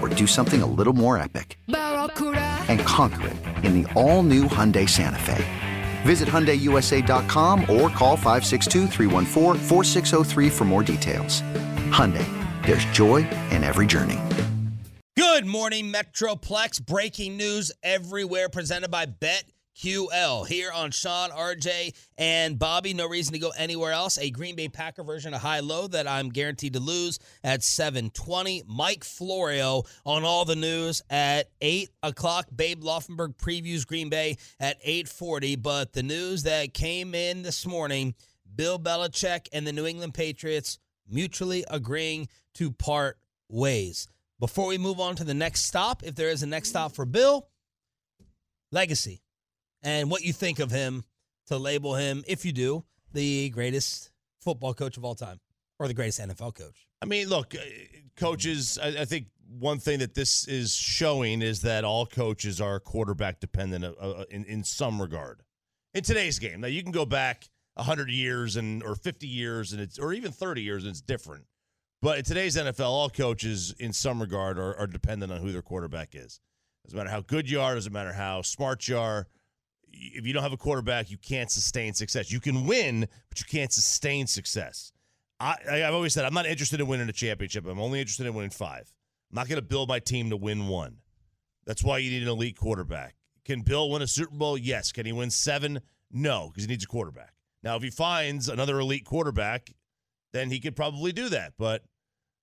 [0.00, 1.58] or do something a little more epic?
[1.68, 5.44] And conquer it in the all new Hyundai Santa Fe.
[6.02, 8.88] Visit HyundaiUSA.com or call 562
[10.50, 11.42] for more details.
[11.90, 12.26] Hyundai,
[12.64, 14.18] there's joy in every journey.
[15.16, 16.84] Good morning, Metroplex.
[16.84, 19.44] Breaking news everywhere presented by Bet.
[19.76, 22.92] QL here on Sean, RJ, and Bobby.
[22.92, 24.18] No reason to go anywhere else.
[24.18, 28.64] A Green Bay Packer version of high low that I'm guaranteed to lose at 720.
[28.66, 32.46] Mike Florio on all the news at 8 o'clock.
[32.54, 35.56] Babe Laufenberg previews Green Bay at 840.
[35.56, 38.14] But the news that came in this morning,
[38.54, 44.08] Bill Belichick and the New England Patriots mutually agreeing to part ways.
[44.38, 47.04] Before we move on to the next stop, if there is a next stop for
[47.04, 47.48] Bill,
[48.72, 49.22] legacy
[49.82, 51.04] and what you think of him
[51.46, 54.10] to label him, if you do, the greatest
[54.40, 55.40] football coach of all time
[55.78, 56.86] or the greatest NFL coach.
[57.02, 57.58] I mean, look, uh,
[58.16, 59.26] coaches, I, I think
[59.58, 64.24] one thing that this is showing is that all coaches are quarterback dependent uh, uh
[64.30, 65.42] in, in some regard.
[65.94, 69.80] In today's game, now you can go back 100 years and or 50 years and
[69.80, 71.44] it's or even 30 years and it's different.
[72.02, 75.62] But in today's NFL, all coaches in some regard are, are dependent on who their
[75.62, 76.40] quarterback is.
[76.84, 79.26] Doesn't matter how good you are, doesn't matter how smart you are
[79.92, 82.32] if you don't have a quarterback, you can't sustain success.
[82.32, 84.92] You can win, but you can't sustain success.
[85.38, 87.66] I, I've always said I'm not interested in winning a championship.
[87.66, 88.92] I'm only interested in winning five.
[89.30, 90.98] I'm not going to build my team to win one.
[91.66, 93.16] That's why you need an elite quarterback.
[93.44, 94.58] Can Bill win a Super Bowl?
[94.58, 94.92] Yes.
[94.92, 95.80] Can he win seven?
[96.10, 97.34] No, because he needs a quarterback.
[97.62, 99.72] Now, if he finds another elite quarterback,
[100.32, 101.54] then he could probably do that.
[101.58, 101.84] But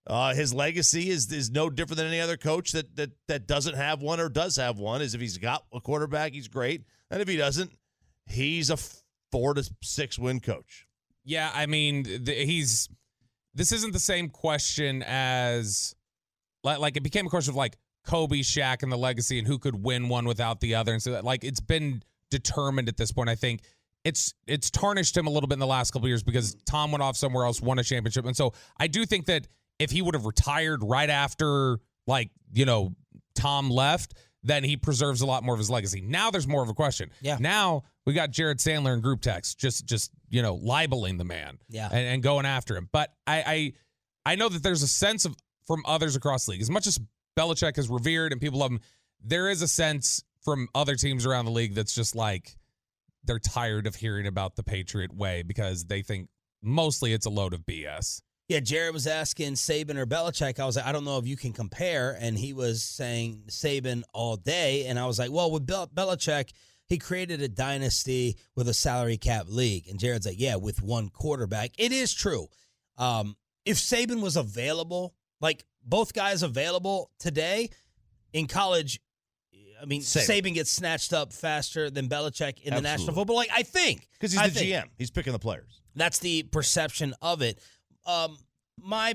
[0.06, 3.76] uh, his legacy is is no different than any other coach that that that doesn't
[3.76, 5.02] have one or does have one.
[5.02, 6.84] Is if he's got a quarterback, he's great.
[7.10, 7.72] And if he doesn't,
[8.26, 8.78] he's a
[9.32, 10.88] four to six win coach.
[11.24, 12.90] Yeah, I mean, he's.
[13.54, 15.96] This isn't the same question as,
[16.64, 17.76] like, like it became a question of like
[18.06, 21.12] Kobe, Shaq, and the legacy, and who could win one without the other, and so
[21.12, 23.30] that like it's been determined at this point.
[23.30, 23.62] I think
[24.06, 27.04] it's it's tarnished him a little bit in the last couple years because Tom went
[27.04, 29.48] off somewhere else, won a championship, and so I do think that
[29.80, 32.96] if he would have retired right after, like you know,
[33.36, 34.14] Tom left,
[34.48, 36.02] then he preserves a lot more of his legacy.
[36.02, 37.12] Now there's more of a question.
[37.22, 37.38] Yeah.
[37.40, 41.60] Now we got Jared Sandler in group text, just just you know libeling the man.
[41.70, 41.90] Yeah.
[41.92, 42.90] And, and going after him.
[42.92, 43.74] But I,
[44.26, 45.36] I I know that there's a sense of
[45.66, 47.00] from others across the league, as much as
[47.38, 48.80] Belichick is revered and people love him,
[49.24, 52.58] there is a sense from other teams around the league that's just like
[53.26, 56.30] they're tired of hearing about the Patriot way because they think
[56.62, 58.22] mostly it's a load of BS.
[58.48, 60.58] Yeah, Jared was asking Saban or Belichick.
[60.60, 62.18] I was like, I don't know if you can compare.
[62.20, 64.86] And he was saying Saban all day.
[64.86, 66.52] And I was like, well, with Bel- Belichick,
[66.86, 69.90] he created a dynasty with a salary cap league.
[69.90, 71.72] And Jared's like, yeah, with one quarterback.
[71.78, 72.48] It is true.
[72.98, 73.36] Um,
[73.66, 77.70] if Saban was available, like both guys available today
[78.32, 79.02] in college,
[79.82, 82.76] I mean, Saban, Saban gets snatched up faster than Belichick in Absolutely.
[82.76, 83.36] the National Football.
[83.36, 84.08] Like, I think.
[84.14, 84.72] Because he's I the think.
[84.72, 85.82] GM, he's picking the players.
[85.96, 87.60] That's the perception of it.
[88.08, 88.38] Um,
[88.82, 89.14] my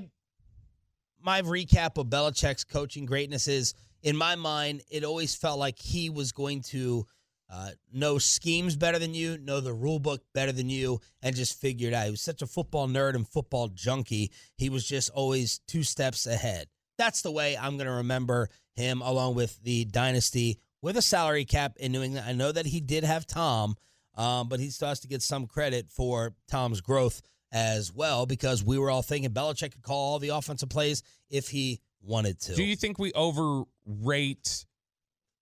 [1.21, 6.11] my recap of Belichick's coaching greatness is, in my mind, it always felt like he
[6.11, 7.07] was going to
[7.51, 11.61] uh, know schemes better than you, know the rule book better than you, and just
[11.61, 12.05] figure it out.
[12.05, 14.31] He was such a football nerd and football junkie.
[14.57, 16.67] He was just always two steps ahead.
[16.99, 21.45] That's the way I'm going to remember him, along with the dynasty with a salary
[21.45, 22.27] cap in New England.
[22.29, 23.77] I know that he did have Tom,
[24.15, 28.65] Um, but he still has to get some credit for Tom's growth as well because
[28.65, 32.55] we were all thinking Belichick could call all the offensive plays if he wanted to.
[32.55, 34.65] Do you think we overrate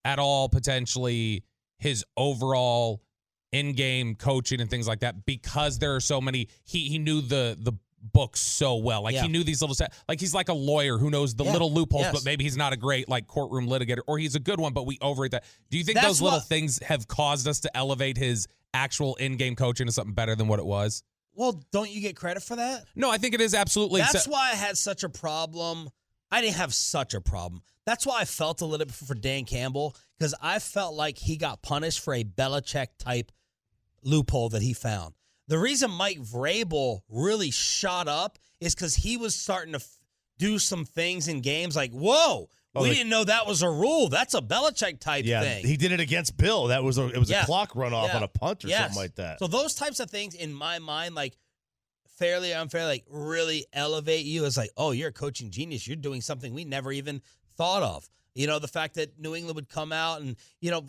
[0.05, 1.45] at all potentially
[1.79, 3.01] his overall
[3.53, 7.57] in-game coaching and things like that because there are so many he he knew the
[7.61, 7.73] the
[8.15, 9.03] book so well.
[9.03, 9.23] Like Yeah.
[9.23, 11.53] he knew these little sta- like he's like a lawyer who knows the Yeah.
[11.53, 12.13] little loopholes, Yes.
[12.15, 14.87] but maybe he's not a great like courtroom litigator, or he's a good one, but
[14.87, 15.45] we overrate that.
[15.71, 19.17] Do you think That's those little what- things have caused us to elevate his actual
[19.17, 21.03] in-game coaching to something better than what it was?
[21.35, 22.85] Well, don't you get credit for that?
[22.95, 24.01] No, I think it is absolutely.
[24.01, 25.89] That's why I had such a problem.
[26.31, 27.63] I didn't have such a problem.
[27.87, 31.37] That's why I felt a little bit for Dan Campbell because I felt like he
[31.37, 33.33] got punished for a Belichick type
[34.05, 35.15] loophole that he found.
[35.49, 39.99] The reason Mike Vrabel really shot up is because he was starting to f-
[40.39, 43.69] do some things in games like, whoa, Oh, we like- didn't know that was a
[43.71, 44.09] rule.
[44.09, 45.67] That's a Belichick type Yeah, thing.
[45.67, 46.69] he did it against Bill.
[46.69, 48.17] That was a it was a clock runoff Yeah.
[48.19, 48.81] on a punt or Yes.
[48.83, 49.39] something like that.
[49.41, 51.37] So those types of things in my mind, like
[52.19, 55.87] fairly or unfair, like really elevate you as like, oh, you're a coaching genius.
[55.87, 57.23] You're doing something we never even
[57.57, 58.09] thought of.
[58.35, 60.87] You know, the fact that New England would come out and, you know,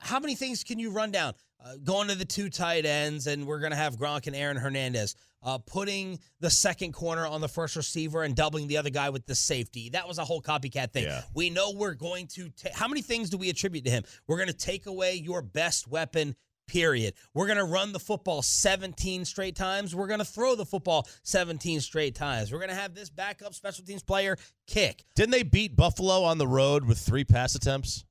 [0.00, 1.34] how many things can you run down?
[1.64, 4.56] Uh, going to the two tight ends, and we're going to have Gronk and Aaron
[4.56, 5.14] Hernandez.
[5.42, 9.26] Uh, putting the second corner on the first receiver and doubling the other guy with
[9.26, 9.88] the safety.
[9.90, 11.04] That was a whole copycat thing.
[11.04, 11.22] Yeah.
[11.34, 12.48] We know we're going to.
[12.50, 14.04] ta- how many things do we attribute to him?
[14.28, 16.36] We're going to take away your best weapon.
[16.68, 17.14] Period.
[17.34, 19.96] We're going to run the football 17 straight times.
[19.96, 22.52] We're going to throw the football 17 straight times.
[22.52, 24.36] We're going to have this backup special teams player
[24.68, 25.04] kick.
[25.16, 28.04] Didn't they beat Buffalo on the road with three pass attempts?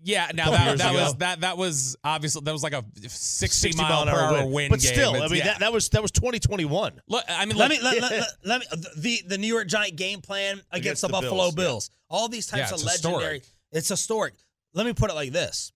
[0.00, 1.02] Yeah, now that, that ago.
[1.02, 4.70] was that that was obwitly that was like a 60, 60 mile, per hour win,
[4.70, 4.92] But game.
[4.94, 5.44] still, I mean yeah.
[5.46, 7.00] that, that was that was 2021.
[7.08, 8.66] Look, I mean, Let look, me let, let, let, let me
[8.96, 11.90] the the New York Giant game plan against, Against the, the Buffalo Bills, Bills.
[11.92, 12.16] yeah.
[12.16, 13.22] All these types Yeah, of it's legendary.
[13.40, 13.42] historic.
[13.72, 14.34] It's historic.
[14.72, 15.72] Let me put it like this.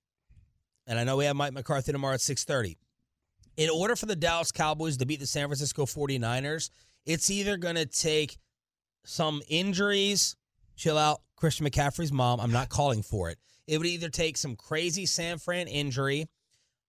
[0.87, 2.77] And I know we have Mike McCarthy tomorrow at 6:30.
[3.57, 6.71] In order for the Dallas Cowboys to beat the San Francisco 49ers,
[7.05, 8.39] it's either going to take
[9.05, 10.37] some injuries,
[10.77, 13.39] chill out, Christian McCaffrey's mom, I'm not calling for it.
[13.67, 16.29] It would either take some crazy San Fran injury,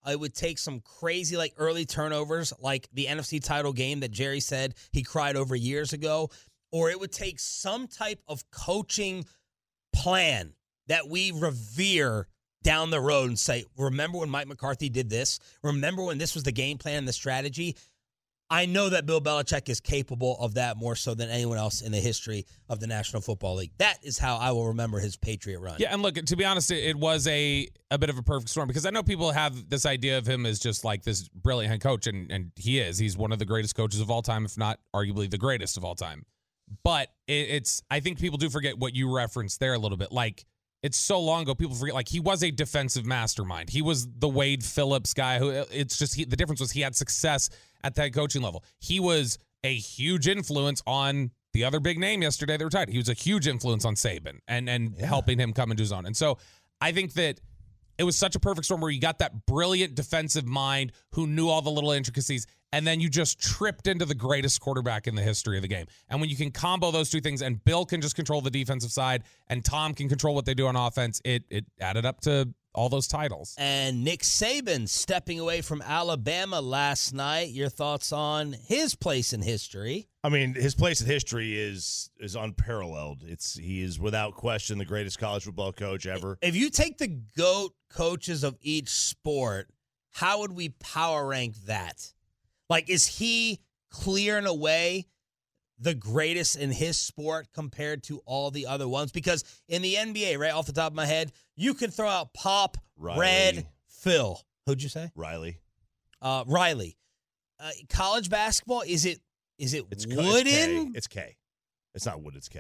[0.05, 4.11] uh, it would take some crazy like early turnovers, like the NFC title game that
[4.11, 6.29] Jerry said he cried over years ago,
[6.71, 9.25] or it would take some type of coaching
[9.93, 10.53] plan
[10.87, 12.27] that we revere
[12.63, 15.39] down the road and say, remember when Mike McCarthy did this?
[15.61, 17.75] Remember when this was the game plan and the strategy?
[18.53, 21.91] I know that Bill Belichick is capable of that more so than anyone else in
[21.91, 23.71] the history of the National Football League.
[23.79, 25.77] That is how I will remember his Patriot run.
[25.79, 28.67] Yeah, and look, to be honest, it, was a a bit of a perfect storm
[28.67, 31.81] because I know people have this idea of him as just like this brilliant head
[31.81, 32.99] coach, and and he is.
[32.99, 35.83] He's one of the greatest coaches of all time, if not arguably the greatest of
[35.83, 36.23] all time.
[36.83, 40.11] But it, it's I think people do forget what you referenced there a little bit.
[40.11, 40.45] Like
[40.83, 41.95] it's so long ago, people forget.
[41.95, 43.69] Like he was a defensive mastermind.
[43.69, 45.39] He was the Wade Phillips guy.
[45.39, 47.49] Who uh, it's just he, the difference was he had success
[47.83, 48.63] at that coaching level.
[48.79, 52.89] He was a huge influence on the other big name yesterday that retired.
[52.89, 56.05] He was a huge influence on Saban and and helping him come into his own.
[56.05, 56.37] And so
[56.81, 57.39] I think that
[57.97, 61.47] it was such a perfect storm where you got that brilliant defensive mind who knew
[61.47, 65.21] all the little intricacies, and then you just tripped into the greatest quarterback in the
[65.21, 65.85] history of the game.
[66.09, 68.91] And when you can combo those two things, and Bill can just control the defensive
[68.91, 72.51] side, and Tom can control what they do on offense, it it added up to
[72.73, 73.55] all those titles.
[73.59, 77.49] And Nick Saban stepping away from Alabama last night.
[77.49, 80.07] Your thoughts on his place in history?
[80.23, 83.21] I mean, his place in history is is unparalleled.
[83.23, 86.39] It's he is without question the greatest college football coach ever.
[86.41, 89.69] If you take the GOAT coaches of each sport,
[90.09, 92.13] how would we power rank that?
[92.73, 93.59] Like, is he
[93.91, 95.05] clear and away
[95.77, 99.11] the greatest in his sport compared to all the other ones?
[99.11, 102.33] Because in the NBA, right off the top of my head, you can throw out
[102.33, 103.19] Pop, Riley.
[103.19, 104.41] Red, Phil.
[104.65, 105.11] Who'd you say?
[105.15, 105.59] Riley,
[106.19, 106.97] Uh, Riley.
[107.59, 109.19] Uh, college basketball is it
[109.59, 110.47] is it it's K- Wooden?
[110.47, 110.91] It's K.
[110.95, 111.37] It's K.
[111.93, 112.35] It's not Wood.
[112.35, 112.59] It's K.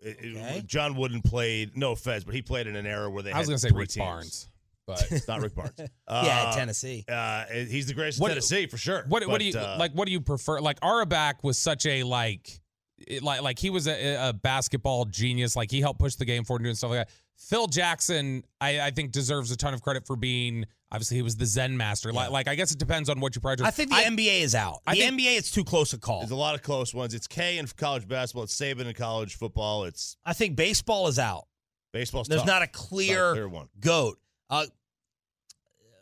[0.00, 3.32] It- it- John Wooden played no offense, but he played in an era where they.
[3.32, 4.48] I was going going to to say Rick Barnes,
[4.86, 5.72] but It's not Rick Barnes.
[5.78, 7.04] yeah, Uh, Tennessee.
[7.08, 9.04] Uh, he's the greatest What- in Tennessee for sure.
[9.08, 9.92] What what do you uh, like?
[9.92, 10.60] What do you prefer?
[10.60, 12.60] Like Auerbach was such a like,
[12.98, 15.56] it, like like he was a, a basketball genius.
[15.56, 17.10] Like he helped push the game forward and doing stuff like that.
[17.36, 20.66] Phil Jackson, I, I think deserves a ton of credit for being.
[20.92, 22.12] Obviously, he was the Zen master.
[22.12, 23.62] Like, like I guess it depends on what you prioritize.
[23.64, 24.78] I think the NBA is out.
[24.86, 26.20] The think- NBA, it's too close a call.
[26.20, 27.12] There's a lot of close ones.
[27.12, 28.44] It's K in college basketball.
[28.44, 29.84] It's Saban in college football.
[29.84, 31.48] It's I think baseball is out.
[31.92, 32.46] baseball's There's tough.
[32.46, 33.68] not a Not clear, clear one.
[33.80, 34.18] goat.
[34.50, 34.66] Uh,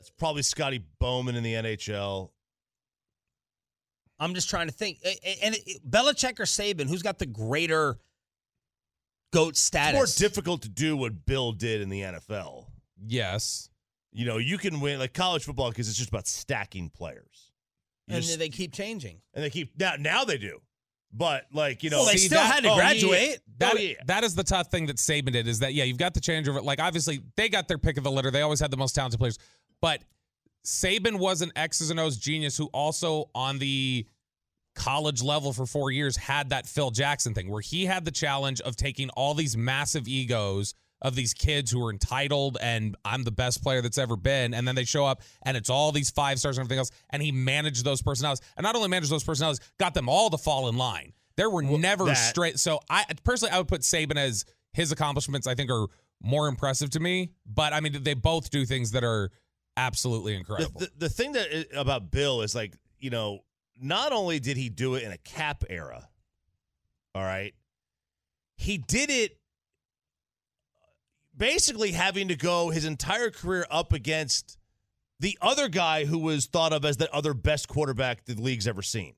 [0.00, 2.30] It's probably Scotty Bowman in the NHL.
[4.18, 4.98] I'm just trying to think.
[5.04, 7.98] A- a- And it, Belichick or Saban, who's got the greater
[9.32, 9.94] goat It's status?
[9.94, 12.66] more difficult to do what Bill did in the NFL.
[13.04, 13.68] yes,
[14.14, 17.50] You know, you can win like college football because it's just about stacking players.
[18.08, 19.22] You and just- they keep changing.
[19.34, 19.94] and they keep now.
[19.98, 20.60] Now they do,
[21.12, 23.40] but like you know, Well, they See, still that- had to oh, yeah, graduate.
[23.58, 23.94] That, Oh, yeah.
[24.06, 26.62] that is the tough thing that Saban did is that yeah, you've got the changeover.
[26.64, 28.30] Like obviously they got their pick of the litter.
[28.30, 29.38] They always had the most talented players,
[29.80, 30.02] but
[30.64, 34.06] Saban was an X's and O's genius who also on the
[34.74, 38.60] college level for four years had that Phil Jackson thing where he had the challenge
[38.62, 43.30] of taking all these massive egos of these kids who are entitled and I'm the
[43.30, 44.54] best player that's ever been.
[44.54, 46.90] And then they show up and it's all these five stars and everything else.
[47.10, 48.40] And he managed those personalities.
[48.56, 51.12] And not only managed those personalities, got them all to fall in line.
[51.36, 52.58] There were never that- straight.
[52.58, 55.86] So I personally, I would put Saban as his accomplishments, I think, are
[56.22, 57.32] more impressive to me.
[57.46, 59.30] But I mean, they both do things that are
[59.76, 60.80] absolutely incredible.
[60.80, 63.40] the, the thing that about Bill is like you know,
[63.80, 66.08] not only did he do it in a cap era,
[67.14, 67.52] all right,
[68.56, 69.36] he did it
[71.36, 74.58] basically having to go his entire career up against
[75.20, 78.82] the other guy who was thought of as the other best quarterback the league's ever
[78.82, 79.14] seen.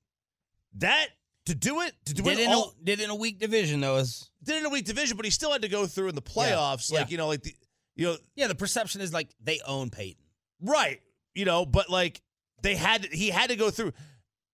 [0.75, 1.09] That
[1.47, 3.81] to do it to do Did it in, all, a, did in a weak division
[3.81, 6.15] though is did in a weak division, but he still had to go through in
[6.15, 6.91] the playoffs.
[6.91, 7.01] Yeah.
[7.01, 7.55] Like you know, like the
[7.97, 8.49] you know yeah.
[8.49, 10.25] The perception is like they own Peyton.
[10.61, 11.01] Right.
[11.35, 12.21] You know, but like
[12.63, 13.93] they had he had to go through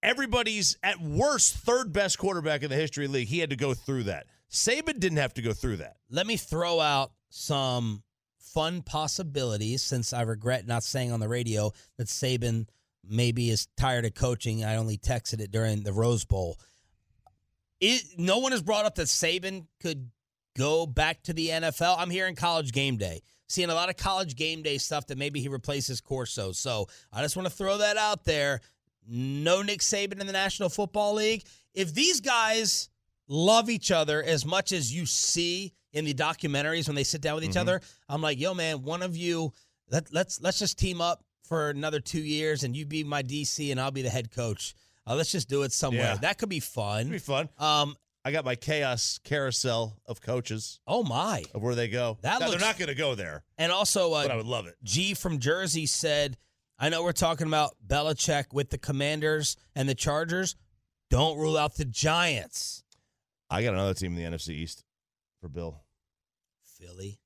[0.03, 3.29] everybody's at worst third best quarterback in the history of the league.
[3.29, 4.27] He had to go through that.
[4.51, 5.97] Saban didn't have to go through that.
[6.11, 8.03] Let me throw out some
[8.39, 12.67] fun possibilities since I regret not saying on the radio that Saban
[13.09, 14.65] maybe is tired of coaching.
[14.65, 16.59] I only texted it during the Rose Bowl.
[17.81, 20.11] It, no one has brought up that Saban could
[20.57, 21.97] go back to the NFL.
[21.99, 23.23] I'm hearing college game day.
[23.49, 26.53] Seeing a lot of college game day stuff that maybe he replaces Corso.
[26.53, 28.61] So I just want to throw that out there.
[29.09, 31.45] No Nick Saban in the National Football League.
[31.75, 32.91] If these guys
[33.27, 37.35] love each other as much as you see in the documentaries when they sit down
[37.35, 39.53] with each other, I'm like, yo, man, one of you,
[39.91, 43.71] let, let's let's just team up for another two years, and you be my DC,
[43.71, 44.75] and I'll be the head coach.
[45.07, 46.03] Uh, let's just do it somewhere.
[46.03, 46.17] Yeah.
[46.17, 47.09] That could be It'd fun.
[47.11, 47.49] be fun.
[47.59, 52.19] Um, I got my chaos carousel of coaches oh my, of where they go.
[52.21, 54.47] That Now, looks- they're not going to go there, and also but I uh, would
[54.47, 54.77] love it.
[54.85, 56.37] G from Jersey said,
[56.79, 60.55] I know we're talking about Belichick with the Commanders and the Chargers.
[61.11, 62.85] Don't rule out the Giants.
[63.51, 64.85] I got another team in the NFC East
[65.41, 65.83] for Bill.
[66.79, 67.21] Philly.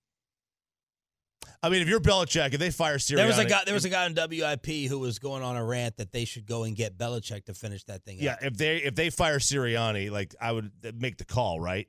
[1.63, 3.63] I mean, if you're Belichick, if they fire Sirianni, There was a guy.
[3.65, 6.47] There was a guy on WIP who was going on a rant that they should
[6.47, 8.19] go and get Belichick to finish that thing.
[8.21, 8.43] Yeah, out.
[8.43, 11.89] if they if they fire Sirianni, like I would make the call, right?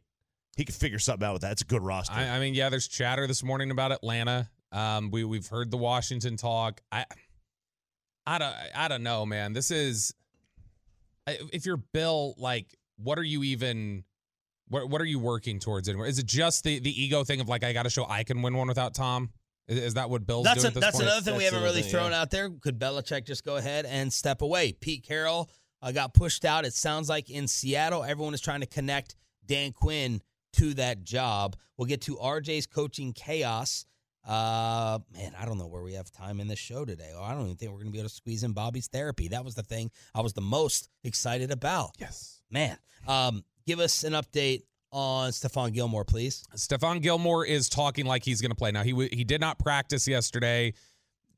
[0.55, 1.53] He could figure something out with that.
[1.53, 2.15] It's a good roster.
[2.15, 4.50] I, I mean, yeah, there's chatter this morning about Atlanta.
[4.72, 6.82] Um, we we've heard the Washington talk.
[6.91, 7.05] I,
[8.27, 9.53] I don't, I don't know, man.
[9.53, 10.13] This is,
[11.27, 14.03] if you're Bill, like, what are you even,
[14.67, 16.07] what what are you working towards anymore?
[16.07, 18.41] Is it just the the ego thing of like I got to show I can
[18.41, 19.29] win one without Tom?
[19.67, 21.07] Is, is that what Bill's that's doing a, at this that's point?
[21.07, 22.22] another thing we haven't really thing, thrown yeah.
[22.22, 22.50] out there.
[22.50, 24.74] Could Belichick just go ahead and step away?
[24.74, 25.50] Pete Carroll
[25.81, 26.65] uh, got pushed out.
[26.65, 30.22] It sounds like in Seattle, everyone is trying to connect Dan Quinn
[30.53, 31.55] to that job.
[31.77, 33.86] We'll get to RJ's coaching chaos.
[34.27, 37.12] Uh, man, I don't know where we have time in this show today.
[37.15, 39.27] Oh, I don't even think we're going to be able to squeeze in Bobby's therapy.
[39.27, 41.91] That was the thing I was the most excited about.
[42.00, 42.41] Yes.
[42.50, 46.43] Man, um, give us an update on Stephon Gilmore, please.
[46.55, 48.72] Stephon Gilmore is talking like he's going to play.
[48.72, 50.74] Now he w- he did not practice yesterday.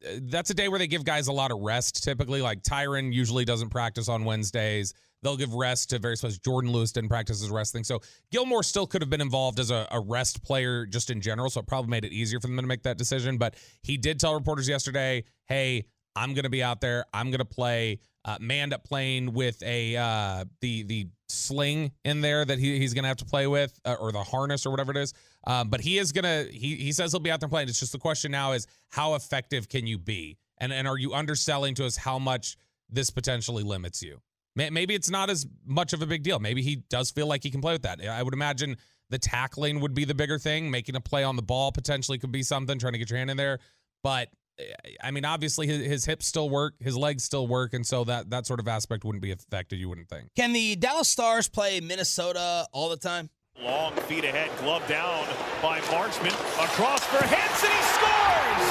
[0.05, 2.03] Uh, That's a day where they give guys a lot of rest.
[2.03, 4.93] Typically, like Tyron usually doesn't practice on Wednesdays.
[5.23, 6.37] They'll give rest to various players.
[6.37, 7.99] Jourdan Lewis didn't practice his rest thing, so
[8.31, 11.49] Gilmore still could have been involved as a, a rest player just in general.
[11.49, 13.39] So it probably made it easier for them to make that decision.
[13.39, 17.05] But he did tell reporters yesterday, "Hey, I'm going to be out there.
[17.13, 18.37] I'm going to play." Uh,
[18.73, 23.17] up playing with a uh, the the sling in there that he, he's gonna have
[23.17, 25.13] to play with uh, or the harness or whatever it is.
[25.45, 27.69] Um, but he is gonna he he says he'll be out there playing.
[27.69, 31.13] It's just the question now is how effective can you be, and and are you
[31.13, 32.57] underselling to us how much
[32.89, 34.19] this potentially limits you?
[34.55, 36.39] Maybe it's not as much of a big deal.
[36.39, 38.03] Maybe he does feel like he can play with that.
[38.03, 38.75] I would imagine
[39.11, 40.71] the tackling would be the bigger thing.
[40.71, 42.79] Making a play on the ball potentially could be something.
[42.79, 43.59] Trying to get your hand in there,
[44.01, 44.29] but
[45.03, 48.31] I mean, obviously his, his hips still work, his legs still work, and so that
[48.31, 49.77] that sort of aspect wouldn't be affected.
[49.77, 50.29] You wouldn't think.
[50.35, 53.29] Can the Dallas Stars play Minnesota all the time?
[53.61, 55.25] Long feet ahead, glove down
[55.61, 56.33] by Marchment.
[56.63, 58.67] Across for Hanson, he scores!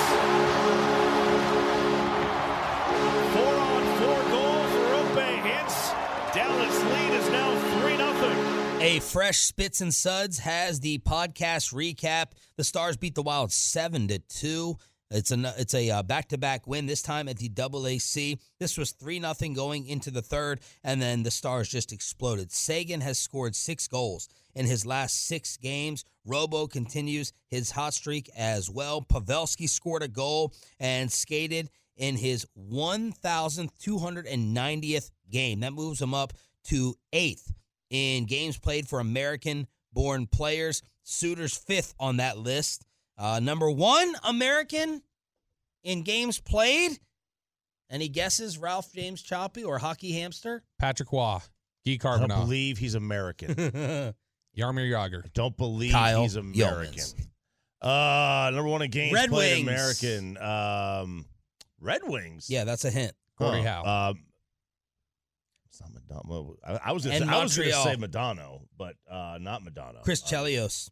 [3.35, 4.85] Four on four goal for
[5.21, 6.35] Roope Hintz.
[6.35, 8.81] Dallas lead is now 3 0.
[8.81, 12.27] A fresh Spits and Suds has the podcast recap.
[12.57, 14.77] The Stars beat the Wild seven to two.
[15.11, 16.87] It's a it's a uh, back-to-back win.
[16.87, 18.41] This time at the AAC.
[18.59, 22.51] This was three nothing going into the third, and then the Stars just exploded.
[22.51, 26.05] Seguin has scored six goals in his last six games.
[26.25, 29.01] Robo continues his hot streak as well.
[29.01, 35.61] Pavelski scored a goal and skated in his 1,290th game.
[35.61, 36.33] That moves him up
[36.65, 37.53] to eighth
[37.91, 40.83] in games played for American-born players.
[41.05, 42.85] Suter's fifth on that list.
[43.19, 45.03] Uh, number one American
[45.85, 46.99] in games played.
[47.89, 50.65] Any guesses, Ralph James Choppy or Hockey Hamster?
[50.79, 53.55] Patrick Waugh, Guy I don't Carbonneau, believe he's American.
[53.55, 54.15] Jaromir
[54.59, 55.25] Jaromir Jagr.
[55.25, 56.95] I don't believe Kyle he's American.
[56.95, 57.15] Yeomans.
[57.81, 60.03] Uh, number one in games Red played Wings.
[60.03, 60.37] American.
[60.39, 61.27] Um,
[61.81, 62.51] Red Wings.
[62.51, 63.13] Yeah, that's a hint.
[63.39, 63.83] Gordie Huh.
[63.85, 64.09] Howe.
[64.11, 64.25] Um,
[65.69, 66.51] it's not Madonna.
[66.67, 70.01] I, I was gonna say, I was gonna say Madonna, but uh, not Madonna.
[70.03, 70.91] Chris Uh, Chelios.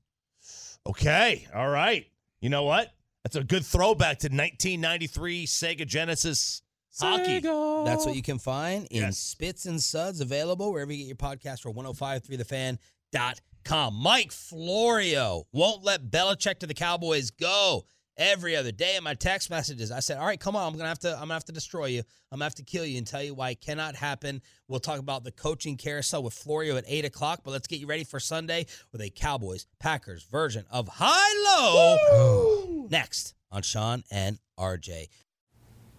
[0.86, 2.06] Okay, all right.
[2.44, 2.92] You know what?
[3.22, 6.60] That's a good throwback to 1993 Sega Genesis
[7.00, 7.40] hockey.
[7.40, 9.16] That's what you can find in Yes.
[9.16, 13.94] Spits and Suds, available wherever you get your podcast or 1053thefan.com.
[13.94, 17.86] Mike Florio won't let Belichick to the Cowboys go.
[18.16, 20.88] Every other day in my text messages, I said, "All right, come on, I'm gonna
[20.88, 22.00] have to, I'm gonna have to destroy you.
[22.30, 25.00] I'm gonna have to kill you and tell you why it cannot happen." We'll talk
[25.00, 28.20] about the coaching carousel with Florio at eight o'clock, but let's get you ready for
[28.20, 35.08] Sunday with a Cowboys Packers version of High Low next on Sean and RJ.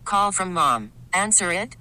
[0.06, 0.94] Call from mom.
[1.14, 1.76] Answer it.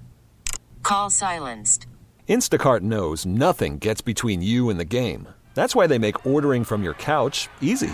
[0.83, 1.87] Call silenced.
[2.27, 5.29] Instacart knows nothing gets between you and the game.
[5.53, 7.93] That's why they make ordering from your couch easy.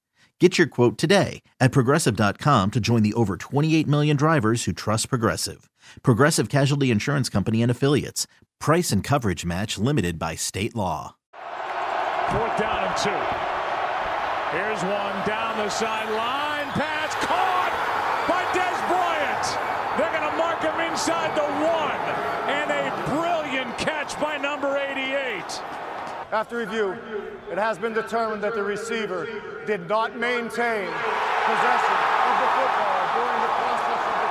[0.41, 5.07] Get your quote today at progressive.com to join the over 28 million drivers who trust
[5.07, 5.69] Progressive.
[6.01, 8.25] Progressive Casualty Insurance Company and Affiliates.
[8.59, 11.13] Price and coverage match limited by state law.
[12.33, 13.21] Fourth down and two.
[14.57, 16.65] Here's one down the sideline.
[16.73, 17.73] Pass caught
[18.27, 19.45] by Dez Bryant.
[19.99, 22.01] They're going to mark him inside the one.
[22.49, 25.61] And a brilliant catch by number 88.
[26.31, 26.93] After review,
[27.51, 29.27] it has been determined that the receiver
[29.65, 34.29] did not maintain possession of the football during the process of the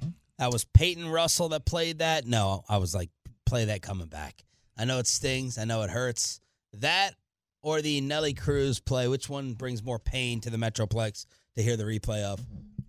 [0.00, 0.14] catch.
[0.38, 2.26] That was Peyton Russell that played that.
[2.26, 3.10] No, I was like,
[3.44, 4.42] play that coming back.
[4.78, 5.58] I know it stings.
[5.58, 6.40] I know it hurts.
[6.72, 7.12] That
[7.62, 11.76] or the Nelly Cruz play, which one brings more pain to the Metroplex to hear
[11.76, 12.40] the replay of?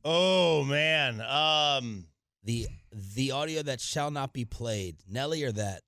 [0.06, 1.20] Oh man.
[1.22, 2.06] Um,
[2.44, 4.96] The the audio that shall not be played.
[5.10, 5.82] Nelly or that?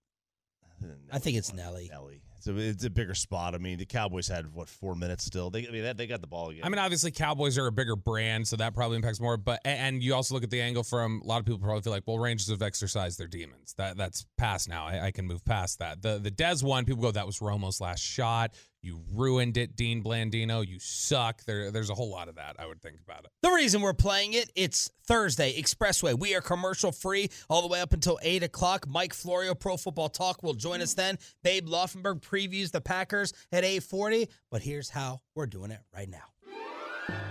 [1.12, 1.90] I think it's Nelly.
[1.92, 2.22] Nelly.
[2.40, 3.54] It's a, it's a bigger spot.
[3.54, 5.50] I mean, the Cowboys had what four minutes still.
[5.50, 6.64] They I mean, they got the ball again.
[6.64, 9.36] I mean, obviously, Cowboys are a bigger brand, so that probably impacts more.
[9.36, 11.92] But and you also look at the angle from a lot of people probably feel
[11.92, 13.74] like, well, Rangers have exercised their demons.
[13.78, 14.86] That that's past now.
[14.86, 16.02] I, I can move past that.
[16.02, 18.54] The the Dez one, people go, that was Romo's last shot.
[18.82, 20.66] You ruined it, Dean Blandino.
[20.66, 21.44] You suck.
[21.44, 22.56] There there's a whole lot of that.
[22.58, 23.32] I would think about it.
[23.42, 26.18] The reason we're playing it, it's Thursday, Expressway.
[26.18, 28.88] We are commercial free all the way up until 8 o'clock.
[28.88, 31.18] Mike Florio, Pro Football Talk, will join us then.
[31.44, 34.30] Babe Laufenberg previews the Packers at 840.
[34.50, 36.24] But here's how we're doing it right now.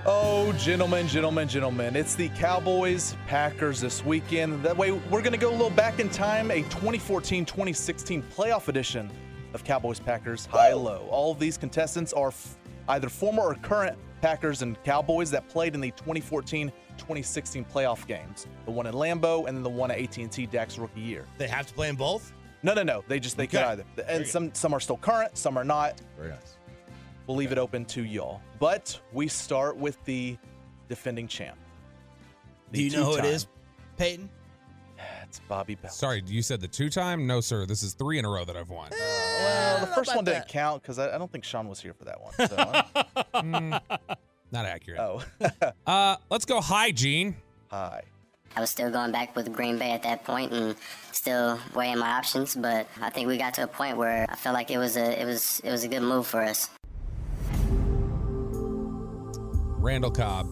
[0.05, 1.97] Oh, gentlemen, gentlemen, gentlemen.
[1.97, 4.63] It's the Cowboys Packers this weekend.
[4.65, 8.69] That way, we're going to go a little back in time, a 2014 2016 playoff
[8.69, 9.11] edition
[9.55, 11.07] of Cowboys Packers High Low.
[11.11, 12.57] All of these contestants are f-
[12.89, 18.49] either former or current Packers and Cowboys that played in the 2014 2016 playoff games.
[18.65, 21.25] The one in Lambeau and then the one at AT&T Dak's rookie year.
[21.39, 22.33] they have to play in both.
[22.65, 23.05] No, no, no.
[23.07, 23.69] They just they could Okay.
[23.69, 23.85] either.
[24.09, 24.27] And good.
[24.29, 26.01] some some are still current, some are not.
[26.17, 26.57] Very nice.
[27.29, 28.41] We'll leave it open to y'all.
[28.59, 30.37] But we start with the
[30.89, 31.57] defending champ.
[32.73, 33.47] Do you know who it is,
[33.97, 34.29] Peyton?
[35.29, 35.91] It's Bobby Bell.
[35.91, 37.27] Sorry, you said the two time?
[37.27, 37.67] No, sir.
[37.67, 38.89] This is three in a row that I've won.
[38.91, 40.49] Well, the first one didn't that.
[40.49, 42.33] count because I, I don't think Sean was here for that one.
[42.35, 42.57] So,
[43.41, 43.81] Mm,
[44.51, 45.01] not accurate.
[45.01, 45.23] oh,
[45.87, 47.37] Uh, let's go hygiene.
[47.71, 48.03] hi.
[48.57, 50.75] I was still going back with Green Bay at that point and
[51.13, 54.55] still weighing my options, but I think we got to a point where I felt
[54.55, 56.71] like it was a it was it was a good move for us.
[59.81, 60.49] Randall Cobb.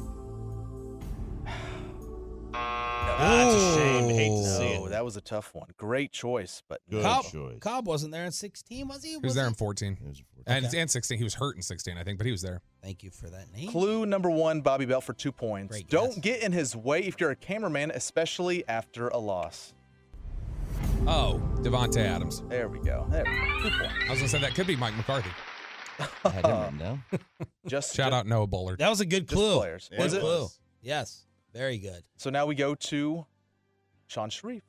[3.18, 4.08] Ah, That's a shame.
[4.10, 4.90] Hate to see No, it.
[4.90, 5.68] that was a tough one.
[5.78, 7.58] Great choice, but Good Cobb, choice.
[7.60, 9.12] Cobb wasn't there in 16, was he?
[9.12, 9.94] He was there in 14.
[10.00, 10.78] It was a four- And, Okay.
[10.80, 11.16] and 16.
[11.18, 12.60] He was hurt in 16, I think, but he was there.
[12.82, 13.70] Thank you for that name.
[13.70, 15.72] Clue number one, Bobby Belt for two points.
[15.72, 16.18] Great Don't guess.
[16.18, 19.72] get in his way if you're a cameraman, especially after a loss.
[21.06, 22.42] Oh, Davante Adams.
[22.48, 23.06] There we go.
[23.10, 23.70] There we go.
[23.70, 23.94] Two points.
[24.06, 25.30] I was going to say that could be Mike McCarthy.
[26.24, 27.04] I had him written down.
[27.66, 28.78] Just Shout just- out Noah Bullard.
[28.80, 29.56] That was a good Just clue.
[29.56, 29.88] players.
[29.88, 30.20] Good Was it?
[30.20, 30.48] clue.
[30.82, 31.24] Yes.
[31.56, 32.02] Very good.
[32.18, 33.24] So now we go to
[34.08, 34.62] Sean Sharif.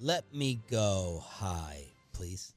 [0.00, 2.54] Let me go high, please.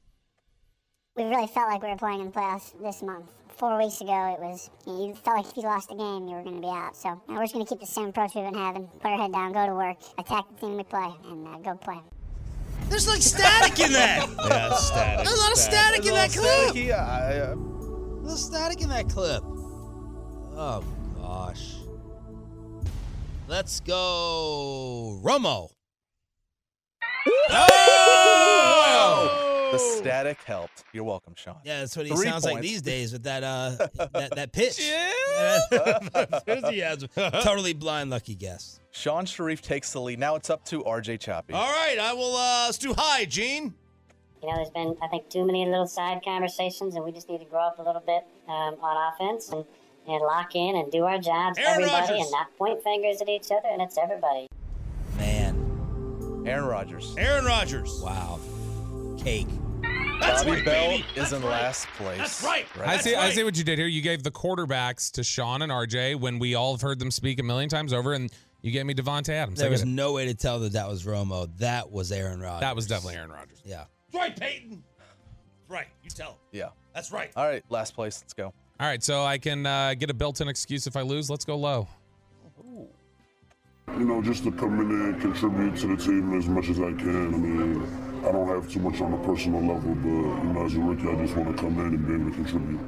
[1.16, 3.30] we really felt like we were playing in the playoffs this month.
[3.56, 6.26] Four weeks ago, it was you, know, you felt like if you lost the game,
[6.26, 6.96] you were going to be out.
[6.96, 9.18] So now we're just going to keep the same approach we've been having: put our
[9.18, 12.00] head down, go to work, attack the team we play, and uh, go play.
[12.88, 14.28] There's like static in that.
[14.48, 15.24] Yeah, static.
[15.26, 16.74] There's a lot of static in that It's a little clip.
[16.74, 16.92] staticky.
[16.98, 19.42] I- I- A little static in that clip.
[19.44, 20.82] Oh
[21.20, 21.74] gosh.
[23.52, 25.68] Let's go, Romo.
[27.50, 29.28] Oh!
[29.72, 30.84] The static helped.
[30.94, 31.56] You're welcome, Sean.
[31.62, 33.76] Yeah, that's what he Three sounds like these days with that uh
[34.14, 34.80] that, that pitch.
[36.46, 37.10] Enthusiasm.
[37.42, 38.80] totally blind lucky guess.
[38.90, 40.18] Sean Sharif takes the lead.
[40.18, 41.52] Now it's up to RJ Choppy.
[41.52, 42.34] All right, I will.
[42.34, 43.74] Uh, let's do high, Gene.
[44.42, 47.40] You know, there's been, I think, too many little side conversations, and we just need
[47.40, 49.66] to grow up a little bit um, on offense and,
[50.06, 52.20] and lock in and do our jobs, Aaron everybody, Rodgers.
[52.20, 54.46] and not point fingers at each other, and it's everybody.
[55.16, 56.42] Man.
[56.46, 57.14] Aaron Rodgers.
[57.16, 58.00] Aaron Rodgers.
[58.02, 58.40] Wow.
[59.18, 59.46] Cake.
[60.20, 61.04] That's Bobby right, Bell baby.
[61.10, 61.50] is That's in right.
[61.50, 62.18] last place.
[62.18, 62.66] That's right.
[62.78, 63.14] I see.
[63.14, 63.34] I right.
[63.34, 63.88] see what you did here.
[63.88, 67.40] You gave the quarterbacks to Sean and RJ when we all have heard them speak
[67.40, 69.58] a million times over, and you gave me Davante Adams.
[69.58, 69.86] There get was it.
[69.86, 71.48] no way to tell that that was Romo.
[71.58, 72.60] That was Aaron Rodgers.
[72.60, 73.60] that was definitely Aaron Rodgers.
[73.64, 73.84] Yeah.
[74.12, 74.84] That's right, Peyton.
[74.98, 75.86] That's right.
[76.04, 76.36] You tell him.
[76.52, 76.68] Yeah.
[76.94, 77.30] That's right.
[77.34, 78.20] All right, last place.
[78.22, 78.52] Let's go.
[78.82, 81.30] All right, so I can uh, get a built-in excuse if I lose.
[81.30, 81.86] Let's go low.
[83.96, 86.92] You know, just to come in and contribute to the team as much as I
[86.94, 87.32] can.
[87.32, 90.74] I mean, I don't have too much on a personal level, but, you know, as
[90.74, 92.80] a rookie, I just want to come in and be able to contribute.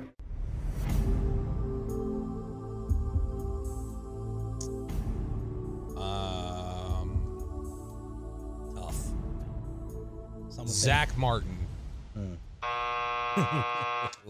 [5.97, 7.21] Um,
[8.75, 8.97] Tough.
[10.49, 11.59] Someone say- Zack Martin.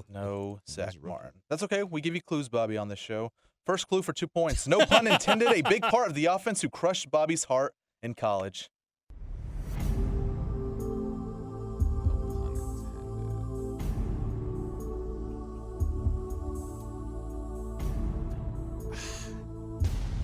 [0.08, 1.32] No, Zack Martin.
[1.50, 1.82] That's okay.
[1.82, 3.32] We give you clues, Bobby, on this show.
[3.66, 4.66] First clue for two points.
[4.66, 5.48] No pun intended.
[5.48, 8.70] A big part of the offense who crushed Bobby's heart in college.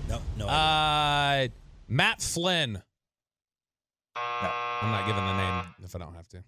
[0.07, 0.47] No, no.
[0.47, 1.47] Uh,
[1.87, 2.81] Matt Flynn.
[4.15, 4.49] No,
[4.81, 6.43] I'm not giving the name if I don't have to.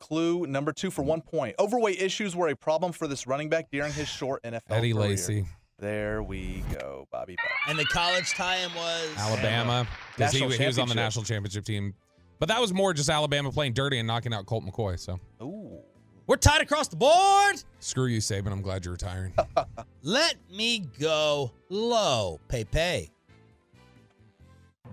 [0.00, 1.54] Clue number two for one point.
[1.58, 5.08] Overweight issues were a problem for this running back during his short NFL Eddie career.
[5.08, 5.46] Lacy.
[5.78, 7.46] There we go, Bobby Bell.
[7.68, 9.86] and the college tie-in was Alabama.
[10.16, 11.94] Because he, National he was on the national championship team.
[12.38, 14.98] But that was more just Alabama playing dirty and knocking out Colt McCoy.
[14.98, 15.78] So Ooh.
[16.26, 17.62] We're tied across the board.
[17.80, 18.52] screw you, Saban.
[18.52, 19.32] I'm glad you're retiring.
[20.02, 22.38] Let me go low.
[22.48, 23.10] Pay pay.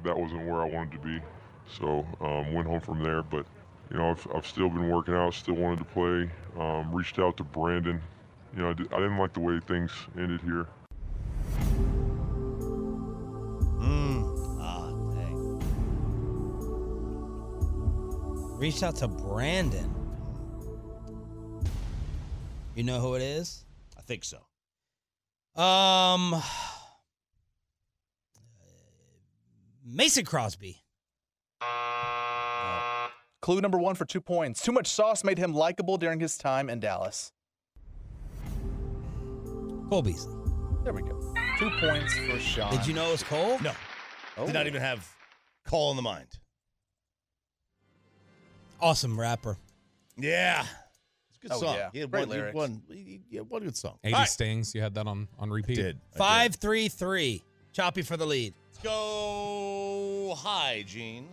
[0.04, 1.20] That wasn't where I wanted to be,
[1.80, 3.24] so um, went home from there.
[3.24, 3.46] But,
[3.92, 6.30] you know, I've, I've still been working out, still wanted to play.
[6.60, 8.02] Um, reached out to Brandon.
[8.56, 10.68] You know, I, did, I didn't like the way things ended here.
[13.80, 14.58] Mm.
[14.60, 15.60] Ah, dang.
[18.58, 19.94] Reach out to Brandon.
[22.76, 23.64] You know who it is?
[23.98, 24.40] I think so.
[25.62, 26.36] Um,
[29.86, 30.84] Mason Crosby.
[33.48, 34.62] Clue number one for two points.
[34.62, 37.32] Too much sauce made him likable during his time in Dallas.
[39.90, 40.36] Cole Beasley.
[40.84, 41.34] There we go.
[41.58, 42.70] Two points for Sean.
[42.76, 43.58] Did you know it was Cole?
[43.60, 43.72] No.
[44.36, 44.48] Oh.
[44.48, 45.10] Did not even have
[45.66, 46.28] call in the mind.
[48.82, 49.56] Awesome rapper.
[50.18, 50.66] Yeah.
[51.30, 51.76] It's a good Oh, song.
[51.78, 51.90] yeah.
[51.94, 52.56] He had Great one, he had lyrics.
[52.58, 53.98] one, he he had one good song.
[54.04, 54.28] 80 All right.
[54.30, 54.76] stings.
[54.76, 55.76] You had that on, on repeat.
[55.78, 56.02] Did.
[56.16, 56.60] I Five did.
[56.60, 57.42] three three.
[57.72, 58.54] Choppy for the lead.
[58.74, 61.30] Let's go high, Gene.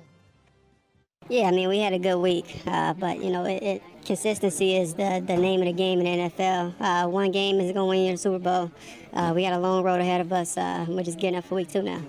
[1.28, 4.76] Yeah, I mean, we had a good week, uh, but you know, it, it, consistency
[4.76, 6.74] is the, the name of the game in the NFL.
[6.78, 8.70] Uh, one game is going to win you the Super Bowl.
[9.12, 10.58] Uh, we got a long road ahead of us.
[10.58, 12.02] Uh, we're just getting up for week two now.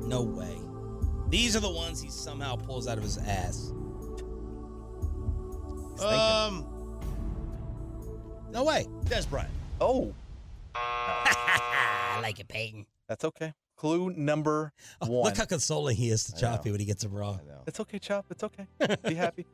[0.00, 0.58] No way.
[1.30, 3.72] These are the ones he somehow pulls out of his ass.
[6.04, 6.66] Um,
[8.50, 8.86] No way.
[9.04, 9.50] Dez Bryant.
[9.80, 10.12] Oh,
[10.74, 12.84] I like it, Peyton.
[13.08, 13.54] That's okay.
[13.76, 15.10] Clue number one.
[15.10, 17.40] Oh, Look how consoling he is to Choppy when he gets it wrong.
[17.66, 18.26] It's okay, Chop.
[18.30, 18.66] It's okay.
[19.04, 19.46] Be happy.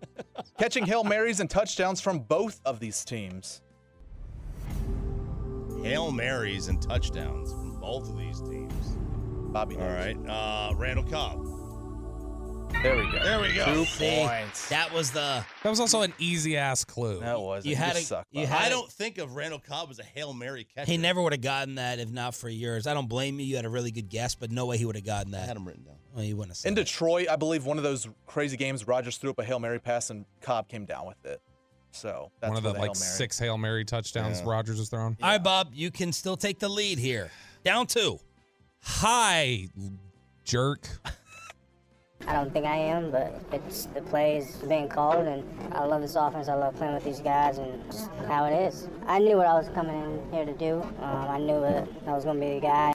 [0.58, 3.62] Catching Hail Marys and touchdowns from both of these teams.
[5.82, 8.96] Hail Marys and touchdowns from both of these teams.
[9.52, 9.76] Bobby.
[9.76, 10.16] All right.
[10.28, 11.57] Uh, Randall Cobb.
[12.82, 13.18] There we go.
[13.24, 13.64] There we go.
[13.64, 14.68] Two See, points.
[14.68, 15.44] That was the.
[15.64, 17.18] That was also an easy ass clue.
[17.18, 17.66] That was.
[17.66, 19.98] You had just a- suck, you had I a- don't think of Randall Cobb as
[19.98, 20.88] a Hail Mary catcher.
[20.90, 22.86] He never would have gotten that if not for yours.
[22.86, 23.46] I don't blame you.
[23.46, 25.48] You had a really good guess, but no way he would have gotten I that.
[25.48, 25.96] had him written down.
[26.14, 26.84] Well, you wouldn't have said In that.
[26.86, 30.10] Detroit, I believe one of those crazy games, Rodgers threw up a Hail Mary pass
[30.10, 31.40] and Cobb came down with it.
[31.90, 33.10] So that's One of where the Hail like Mary.
[33.12, 34.48] six Hail Mary touchdowns Yeah.
[34.50, 35.16] Rodgers has thrown.
[35.20, 37.30] All right, Bob, you can still take the lead here.
[37.64, 38.20] Down two.
[38.82, 39.66] Hi,
[40.44, 40.88] jerk.
[42.26, 46.14] I don't think I am, but it's the plays being called, and I love this
[46.14, 46.48] offense.
[46.48, 48.88] I love playing with these guys, and just how it is.
[49.06, 50.82] I knew what I was coming in here to do.
[51.00, 52.92] Um, I knew that I was going to be the guy.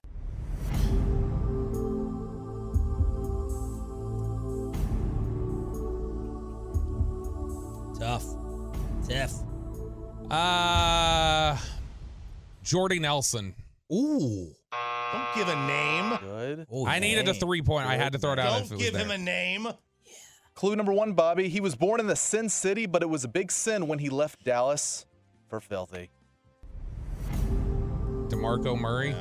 [7.99, 8.25] Tough.
[9.07, 9.33] Tough.
[10.29, 11.57] Uh,
[12.63, 13.55] Jordy Nelson.
[13.91, 14.53] Ooh.
[15.13, 16.17] Don't give a name.
[16.19, 16.67] Good.
[16.71, 17.87] Oh, I needed a three point.
[17.87, 19.03] I had to throw it out if it Don't was give there.
[19.03, 19.67] him a name.
[20.55, 21.49] Clue number one, Bobby.
[21.49, 24.09] He was born in the Sin City, but it was a big sin when he
[24.09, 25.05] left Dallas
[25.49, 26.09] for filthy.
[28.27, 29.15] DeMarco Murray,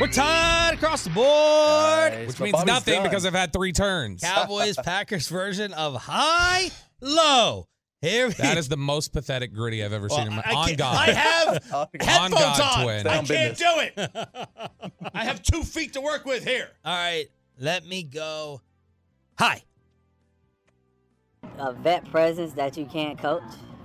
[0.00, 2.12] We're tied across the board.
[2.12, 3.02] Nice, which means Bobby's nothing done.
[3.04, 4.20] because I've had three turns.
[4.22, 7.66] Cowboys Packers version of high low.
[8.02, 10.66] Here we That is the most pathetic gritty I've ever seen in my I on
[10.66, 10.96] can't- God.
[11.08, 12.84] I have On headphones God, on.
[12.84, 13.06] twin.
[13.06, 13.58] I can't business.
[13.58, 14.10] do it.
[15.14, 16.68] I have two feet to work with here.
[16.84, 17.26] All right,
[17.58, 18.60] let me go.
[19.38, 19.62] Hi.
[21.58, 23.42] A vet presence that you can't coach.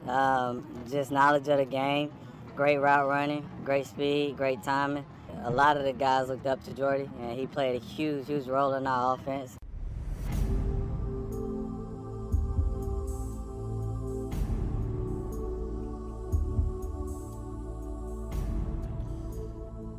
[0.08, 2.12] Um, just knowledge of the game.
[2.56, 5.06] Great route running, great speed, great timing.
[5.44, 8.48] A lot of the guys looked up to Jordy, and he played a huge, huge
[8.48, 9.56] role in our offense.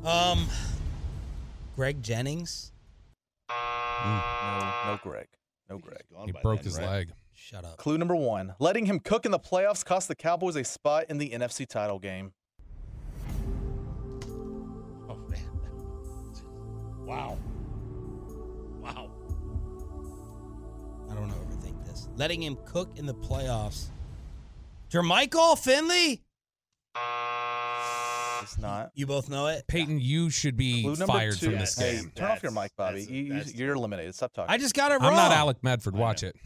[0.04, 0.46] Um,
[1.76, 2.72] Greg Jennings.
[3.48, 5.28] No, no Greg.
[5.68, 6.02] No Greg.
[6.24, 6.86] He broke then, his right?
[6.86, 7.12] leg.
[7.34, 7.76] Shut up.
[7.76, 8.54] Clue number one.
[8.58, 11.98] Letting him cook in the playoffs cost the Cowboys a spot in the NFC title
[11.98, 12.32] game.
[15.08, 15.40] Oh, man.
[17.06, 17.38] Wow.
[18.82, 19.10] Wow.
[21.10, 22.08] I don't want to overthink this.
[22.16, 23.86] Letting him cook in the playoffs.
[24.90, 26.22] Jermichael Finley.
[28.42, 28.90] It's not.
[28.94, 29.64] You both know it.
[29.68, 31.46] Peyton, you should be Clue number fired two.
[31.50, 32.12] from this hey, game.
[32.14, 33.00] turn off your mic, Bobby.
[33.00, 34.14] that's- You, that's- you're eliminated.
[34.14, 34.52] Stop talking.
[34.52, 35.10] I just got it wrong.
[35.10, 35.94] I'm not Alec Medford.
[35.96, 36.36] Watch it.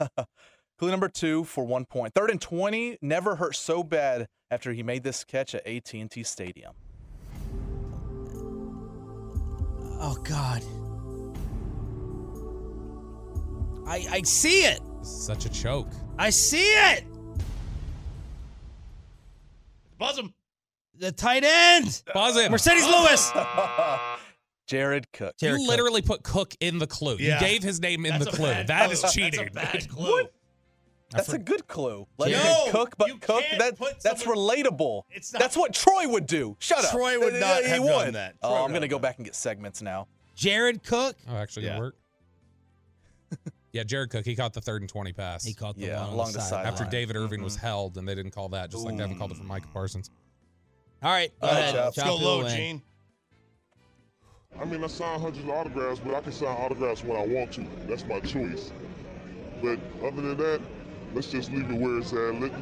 [0.78, 2.14] Clue number two for one point.
[2.14, 2.96] Third and twenty.
[3.02, 6.72] Never hurt so bad after he made this catch at AT&T Stadium.
[10.02, 10.62] Oh God.
[13.86, 14.80] I I see it.
[15.02, 15.88] Such a choke.
[16.18, 17.04] I see it.
[19.98, 20.32] Buzz him.
[21.00, 22.02] The tight end.
[22.14, 22.52] Buzz him.
[22.52, 23.32] Marcedes Lewis.
[24.66, 25.34] Jared Cook.
[25.38, 25.68] Jared you Cook.
[25.70, 27.16] literally put Cook in the clue.
[27.18, 27.34] Yeah.
[27.34, 28.46] You gave his name in That's the clue.
[28.46, 28.92] bad That clue.
[28.92, 29.48] is That's a cheating.
[29.52, 30.24] bad clue.
[31.10, 32.06] That's a good clue.
[32.18, 33.42] Let No, him cook, but you cook.
[33.58, 35.02] That, that's someone- relatable.
[35.10, 36.56] It's not- That's what Troy would do.
[36.60, 36.90] Shut up.
[36.92, 37.88] Troy would not he have would.
[37.90, 38.40] done that.
[38.40, 40.06] Troy Oh, I'm gonna go back and get segments now.
[40.36, 41.16] Jared Cook.
[41.28, 41.76] Oh, actually, Yeah.
[41.76, 41.98] it worked.
[43.72, 44.24] yeah, Jared Cook.
[44.24, 46.32] He caught the third and twenty pass He caught the Yeah, one on along the
[46.34, 46.50] the side.
[46.50, 46.72] sideline.
[46.74, 47.60] after David Irving was Mhm.
[47.60, 50.10] held, and they didn't call that, just like they haven't called it for Micah Parsons.
[51.02, 51.74] All right, go All right, ahead.
[51.74, 51.96] Chop.
[51.96, 52.56] Let's go it low, away.
[52.56, 52.82] Gene.
[54.60, 57.52] I mean, I sign hundreds of autographs, but I can sign autographs when I want
[57.52, 57.66] to.
[57.86, 58.72] That's my choice.
[59.62, 60.60] But other than that,
[61.14, 62.40] let's just leave it where it's at.
[62.40, 62.52] Let,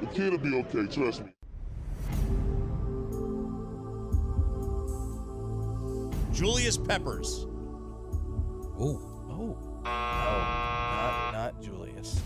[0.00, 1.32] the kid will be okay, trust me.
[6.32, 7.46] Julius Peppers.
[8.80, 9.00] Ooh.
[9.28, 9.58] Oh.
[9.80, 12.20] Oh, not, not Julius.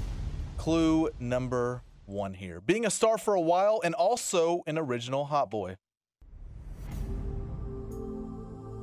[0.58, 1.82] Clue number
[2.14, 2.60] one here.
[2.60, 5.76] Being a star for a while and also an original hot boy.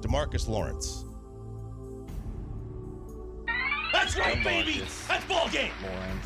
[0.02, 1.06] Demarcus Lawrence.
[3.94, 4.84] That's right, baby.
[5.08, 5.72] That's ball game.
[5.84, 6.26] Lawrence.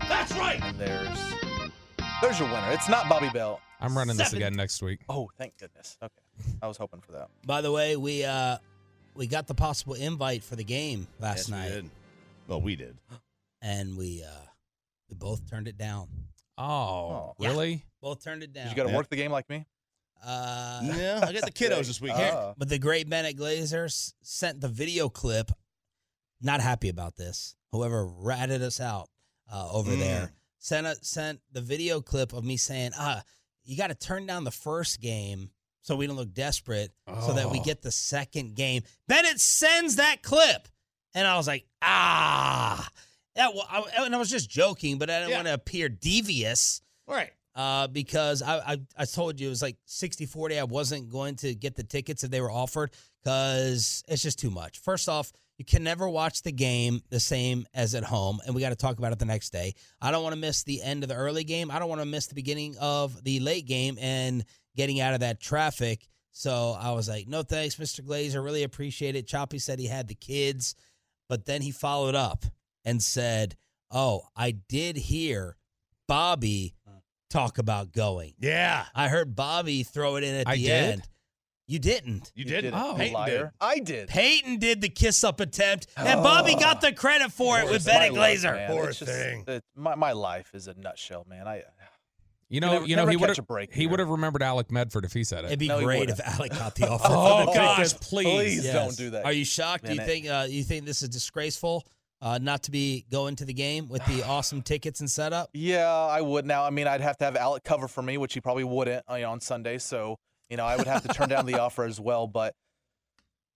[0.00, 0.60] That's right.
[0.62, 1.18] And there's
[2.20, 2.70] there's your winner.
[2.72, 3.60] It's not Bobby Bell.
[3.80, 5.00] I'm running this again next week.
[5.08, 5.96] Oh, thank goodness.
[6.02, 6.12] Okay.
[6.62, 7.28] I was hoping for that.
[7.46, 8.58] By the way, we uh
[9.14, 11.90] we got the possible invite for the game last Yes, we night, did.
[12.48, 12.96] Well, we did.
[13.62, 14.49] and we uh
[15.10, 16.08] we both turned it down.
[16.56, 17.34] Oh, Oh.
[17.38, 17.48] Yeah.
[17.50, 17.84] really?
[18.00, 18.64] Both turned it down.
[18.64, 18.96] Did you got to Yeah.
[18.96, 19.66] work the game like me?
[20.22, 22.12] uh, Yeah, I got the kiddos this week.
[22.12, 22.54] Here- Oh.
[22.58, 25.50] but the great Bennett Glazers sent the video clip.
[26.40, 27.54] Not happy about this.
[27.72, 29.08] Whoever ratted us out
[29.50, 29.98] uh, over Mm.
[29.98, 33.22] there sent a, sent the video clip of me saying, "Ah,
[33.64, 35.50] you got to turn down the first game
[35.82, 37.62] so we don't look desperate, so that we Oh.
[37.64, 38.82] get the second game.
[39.08, 40.68] Bennett sends that clip,
[41.14, 42.86] and I was like, ah,
[43.36, 43.54] that.
[43.54, 45.36] wa- I, and I was just joking, but I didn't Yeah.
[45.36, 46.82] want to appear devious.
[47.06, 47.30] Right.
[47.54, 50.58] Uh, because I, I I told you it was like 60-40.
[50.58, 52.92] I wasn't going to get the tickets if they were offered
[53.24, 54.78] because it's just too much.
[54.78, 58.60] First off, you can never watch the game the same as at home, and we
[58.62, 59.74] got to talk about it the next day.
[60.00, 61.70] I don't want to miss the end of the early game.
[61.70, 64.44] I don't want to miss the beginning of the late game and
[64.76, 66.06] getting out of that traffic.
[66.32, 68.00] So I was like, no thanks, Mr.
[68.00, 68.42] Glazer.
[68.42, 69.26] Really appreciate it.
[69.26, 70.76] Choppy said he had the kids,
[71.28, 72.44] but then he followed up
[72.84, 73.56] and said,
[73.90, 75.56] oh, I did hear
[76.08, 76.74] Bobby
[77.30, 78.34] talk about going.
[78.40, 78.86] Yeah.
[78.94, 80.70] I heard Bobby throw it in at I the did?
[80.92, 81.02] end.
[81.68, 82.32] You didn't.
[82.34, 82.60] You, You did.
[82.62, 82.94] did it, Oh.
[82.96, 83.52] Peyton liar.
[83.60, 84.08] I did.
[84.08, 88.12] Peyton did the kiss up attempt, and Bobby got the credit for it with Betty
[88.12, 88.66] Bennett my life, Glazer.
[88.66, 89.44] Poor It's just- thing.
[89.46, 91.46] it- my, my life is a nutshell, man.
[91.46, 91.62] I
[92.48, 95.04] You know, you know, never he would catch have he would have remembered Alec Medford
[95.04, 95.48] if he said it.
[95.48, 96.18] It'd be No, great if.
[96.18, 97.04] Alec got the offer.
[97.08, 98.24] Oh, for the gosh, please.
[98.26, 98.74] Please Yes.
[98.74, 99.24] don't do that.
[99.24, 99.84] Are you shocked?
[99.84, 100.12] Do you Bennett.
[100.12, 101.86] think uh, you think this is disgraceful
[102.22, 105.50] uh, not to be going to the game with the awesome tickets and setup?
[105.54, 106.64] Yeah, I would now.
[106.64, 109.18] I mean, I'd have to have Alec cover for me, which he probably wouldn't you
[109.20, 109.78] know, on Sunday.
[109.78, 112.26] So, you know, I would have to turn down the offer as well.
[112.26, 112.54] But,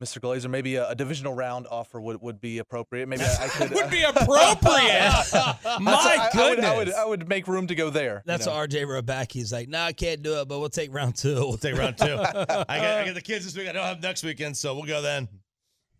[0.02, 0.18] Mr.
[0.20, 3.08] Glazer, maybe a, a divisional round offer would, would be appropriate.
[3.08, 3.70] Maybe I, I could.
[3.74, 4.88] would be uh, appropriate.
[5.30, 5.32] that's-
[5.80, 6.66] My I- I would- goodness.
[6.70, 8.16] I would, I would make room to go there.
[8.16, 8.52] you That's know.
[8.52, 9.30] RJ wrote back.
[9.32, 11.96] He's like, "No, I can't do it, but we'll take round 2 We'll take round
[11.96, 12.04] two.
[12.06, 13.68] I got, I got the kids this week.
[13.68, 15.28] I don't have next weekend, so we'll go then.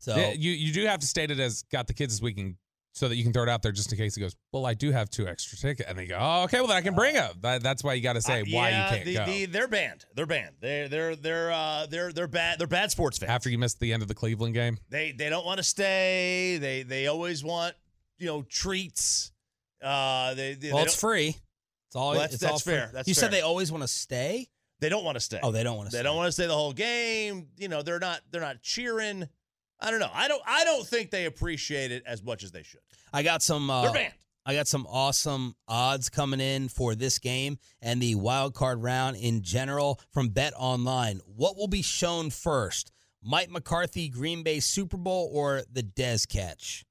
[0.05, 2.57] So Yeah, you you do have to state it as got the kids this weekend
[2.93, 4.37] so that you can throw it out there just in case he goes.
[4.53, 6.81] Well, I do have two extra tickets, and they go, oh, okay, well then I
[6.81, 7.35] can bring them.
[7.41, 9.47] That, that's why you got to say Uh, why yeah, you can't the, go The,
[9.47, 10.05] they're banned.
[10.15, 10.57] They're banned.
[10.61, 12.59] They're they're they're uh they're they're bad.
[12.59, 13.31] They're bad sports fans.
[13.31, 14.79] after you missed the end of the Cleveland game.
[14.91, 16.59] They they don't want to stay.
[16.61, 17.75] They they always want
[18.19, 19.33] you know treats.
[19.83, 21.37] Uh, they, they well, they it's free.
[21.89, 22.11] It's all.
[22.11, 22.75] Well, that's- it's that's all free.
[22.75, 22.91] fair.
[22.93, 24.49] That's you said they always want to stay.
[24.81, 25.41] they don't want to stay.
[25.43, 25.91] Oh, they don't want to.
[25.91, 25.99] Stay.
[25.99, 26.09] They stay.
[26.09, 27.49] don't want to stay the whole game.
[27.57, 29.29] You know, they're not they're not cheering.
[29.81, 30.11] I don't know.
[30.13, 32.81] I don't I don't think they appreciate it as much as they should.
[33.13, 33.69] I got some.
[33.71, 34.15] Uh, They're banned.
[34.47, 39.17] I got some awesome odds coming in for this game and the wild card round
[39.17, 41.21] in general from Bet Online.
[41.25, 42.93] What will be shown first?
[43.23, 46.85] Mike McCarthy Green Bay Super Bowl or the Dez catch?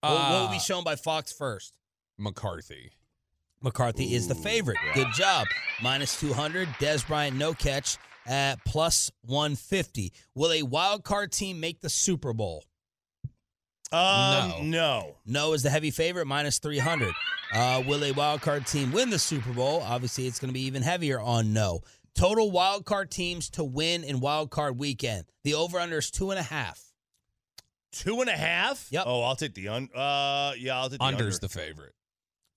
[0.00, 1.74] What- what will Uh, be shown by Fox first?
[2.18, 2.92] McCarthy.
[3.60, 4.78] McCarthy is the favorite.
[4.94, 5.46] Good job.
[5.80, 6.68] Minus 200.
[6.80, 10.12] Dez Bryant no catch at plus 150.
[10.34, 12.64] Will a wild card team make the Super Bowl?
[13.92, 15.16] Um, no.
[15.26, 17.12] No is the heavy favorite, minus 300.
[17.52, 19.82] Uh, will a wild card team win the Super Bowl?
[19.82, 21.80] Obviously, it's going to be even heavier on no.
[22.14, 25.24] Total wild card teams to win in wild card weekend.
[25.44, 26.80] The over under is two and a half.
[27.92, 28.86] Two and a half.
[28.90, 29.04] Yep.
[29.06, 29.88] Oh, I'll take the un.
[29.94, 31.28] Uh, yeah, I'll take the Under's under.
[31.28, 31.92] Is the favorite.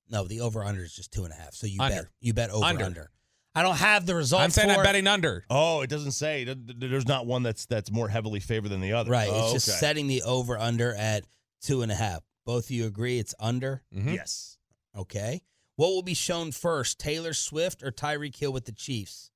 [0.09, 1.53] No, the over under is just two and a half.
[1.53, 1.95] So you Under.
[2.03, 2.85] bet you bet over Under.
[2.85, 3.11] under.
[3.55, 4.41] I don't have the result.
[4.41, 4.83] I'm saying for I'm it.
[4.83, 5.45] betting under.
[5.49, 6.43] Oh, it doesn't say.
[6.45, 9.09] Th- th- There's not one that's that's more heavily favored than the other.
[9.11, 9.29] Right.
[9.31, 9.77] Oh, it's just okay.
[9.77, 11.23] setting the over under at
[11.61, 12.21] two and a half.
[12.45, 13.81] Both of you agree it's under?
[13.95, 14.13] Mhm.
[14.13, 14.57] Yes.
[14.95, 15.41] Okay.
[15.77, 19.31] What will be shown first, Taylor Swift or Tyreek Hill with the Chiefs?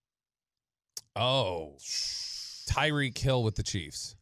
[1.15, 1.75] Oh,
[2.69, 4.15] Tyreek Hill with the Chiefs.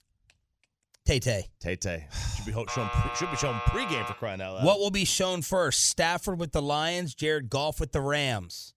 [1.05, 1.47] Tay Tay.
[1.59, 2.89] Tay Tay should be ho- shown.
[2.89, 4.65] Pre- should be shown pregame for crying out loud.
[4.65, 5.85] What will be shown first?
[5.85, 8.73] Stafford with the Lions, Jared Goff with the Rams.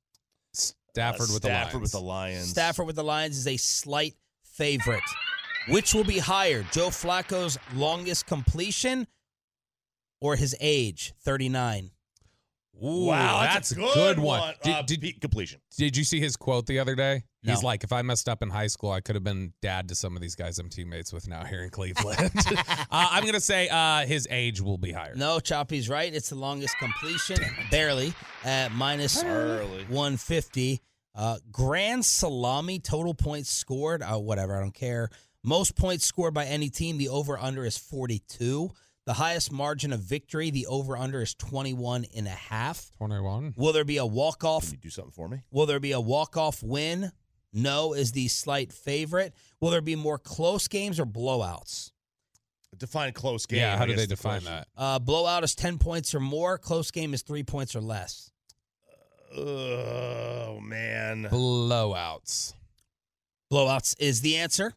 [0.93, 1.83] Stafford Uh, with the Stafford Lions.
[1.83, 2.51] with the Lions.
[2.51, 5.03] Stafford with the Lions is a slight favorite.
[5.69, 9.07] Which will be higher, Joe Flacco's longest completion
[10.21, 11.91] or his age, 39?
[12.83, 14.41] Ooh, Wow, that's, that's a a good good one.
[14.41, 14.55] one.
[14.63, 15.61] Did, Uh, did- Pete, completion.
[15.77, 17.25] did you see his quote the other day?
[17.43, 19.95] He's like, if I messed up in high school, I could have been dad to
[19.95, 22.31] some of these guys I'm teammates with now here in Cleveland.
[22.37, 25.15] uh, I'm going to say uh, his age will be higher.
[25.15, 26.13] No, Choppy's right.
[26.13, 27.39] It's the longest completion,
[27.71, 28.13] barely,
[28.45, 29.85] at minus Barely.
[29.85, 30.81] 150.
[31.15, 34.03] Uh, grand salami total points scored.
[34.03, 35.09] Uh, whatever, I don't care.
[35.43, 36.99] Most points scored by any team.
[36.99, 38.71] The over under is 42.
[39.07, 40.51] The highest margin of victory.
[40.51, 42.93] The over under is 21 and a half.
[42.99, 43.55] 21.
[43.57, 44.65] Will there be a walk off?
[44.65, 45.41] Can you do something for me?
[45.51, 47.11] Will there be a walk off win?
[47.53, 49.35] No is the slight favorite.
[49.61, 51.91] Will there be more close games or blowouts?
[52.79, 53.59] Define close game.
[53.59, 54.53] Yeah, how I do guess they the define question.
[54.53, 54.69] that?
[54.77, 56.57] Uh, blowout is 10 points or more.
[56.57, 58.31] Close game is three points or less.
[59.37, 61.25] Oh man.
[61.31, 62.55] Blowouts.
[63.53, 64.75] Blowouts is the answer.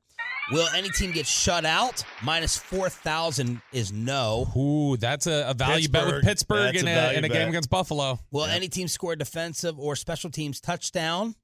[0.52, 2.04] Will any team get shut out?
[2.22, 4.48] Minus 4,000 is no.
[4.58, 6.74] Ooh, that's a, a value bet with Pittsburgh.
[6.74, 7.38] Pittsburgh in a a, in a bet.
[7.38, 8.20] game against Buffalo.
[8.32, 11.36] Will any team score a defensive or special teams touchdown?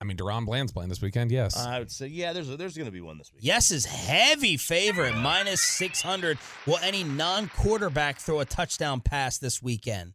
[0.00, 1.56] I mean, DaRon Bland's playing this weekend, yes.
[1.58, 2.32] I would say yeah.
[2.32, 3.44] There's a, there's going to be one this week.
[3.44, 6.38] Yes is heavy favorite, minus 600.
[6.66, 10.14] Will any non quarterback throw a touchdown pass this weekend?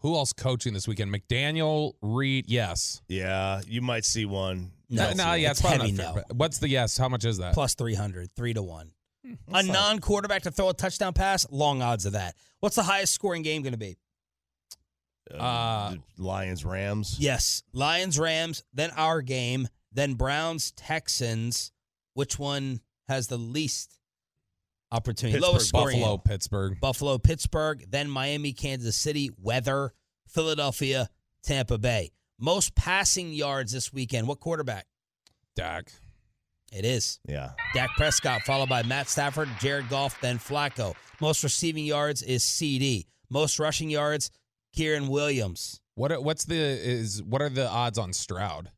[0.00, 1.12] Who else coaching this weekend?
[1.12, 3.02] McDaniel, Reid, yes.
[3.08, 4.72] Yeah, you might see one.
[4.88, 6.22] No, no, yeah, it's, It's probably heavy not fair, no.
[6.28, 6.96] but What's the yes?
[6.96, 7.54] How much is that?
[7.54, 8.92] Plus 300, three to one.
[9.24, 12.36] a that's not- non quarterback to throw a touchdown pass, long odds of that.
[12.60, 13.96] What's the highest scoring game going to be?
[15.34, 17.16] Uh, Lions, Rams.
[17.18, 21.72] Yes, Lions, Rams, then our game, then Browns, Texans.
[22.14, 23.95] Which one has the least
[24.92, 25.38] opportunity?
[25.38, 26.18] Pittsburgh, Lowest scoring Buffalo.
[26.18, 26.80] Pittsburgh.
[26.80, 29.92] Buffalo, Pittsburgh, then Miami, Kansas City, weather,
[30.28, 31.08] Philadelphia,
[31.42, 32.12] Tampa Bay.
[32.38, 34.28] Most passing yards this weekend.
[34.28, 34.86] What quarterback?
[35.54, 35.90] Dak.
[36.72, 37.20] It is.
[37.26, 37.50] Yeah.
[37.74, 40.94] Dak Prescott, followed by Matt Stafford, Jared Goff, then Flacco.
[41.20, 43.06] Most receiving yards is CeeDee.
[43.30, 44.30] Most rushing yards,
[44.76, 45.80] Kyren Williams.
[45.94, 48.70] What what's the is what are the odds on Stroud?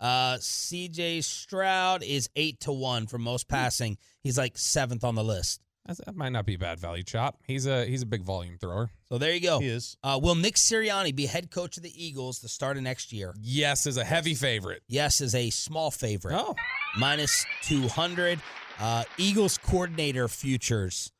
[0.00, 3.98] Uh, CJ Stroud is eight to one for most passing.
[4.22, 5.60] He's like seventh on the list.
[5.86, 7.38] That's, that might not be a bad value chop.
[7.46, 8.90] He's a he's a big volume thrower.
[9.08, 9.60] So there you go.
[9.60, 9.96] He is.
[10.02, 13.34] Uh, will Nick Sirianni be head coach of the Eagles the start of next year?
[13.40, 14.82] Yes, is a heavy favorite.
[14.88, 16.36] Yes, is a small favorite.
[16.38, 16.54] Oh,
[16.98, 18.40] minus 200.
[18.78, 21.12] Uh, Eagles coordinator futures.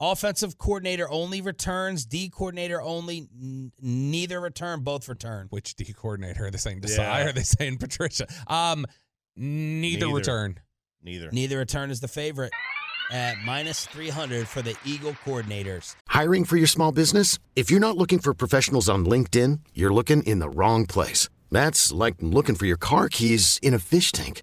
[0.00, 2.06] Offensive coordinator only returns.
[2.06, 3.28] D coordinator only.
[3.40, 4.80] N- neither return.
[4.80, 5.46] Both return.
[5.50, 6.80] which D coordinator are they saying?
[6.80, 6.96] Desai?
[6.98, 7.28] Yeah.
[7.28, 8.26] Are they saying Patricia?
[8.46, 8.86] Um,
[9.36, 10.16] neither, Neither.
[10.16, 10.60] return.
[11.02, 11.28] Neither.
[11.30, 12.52] Neither return is the favorite
[13.12, 15.96] at minus 300 for the Eagle coordinators.
[16.08, 17.38] Hiring for your small business?
[17.56, 21.28] If you're not looking for professionals on LinkedIn, you're looking in the wrong place.
[21.50, 24.42] That's like looking for your car keys in a fish tank.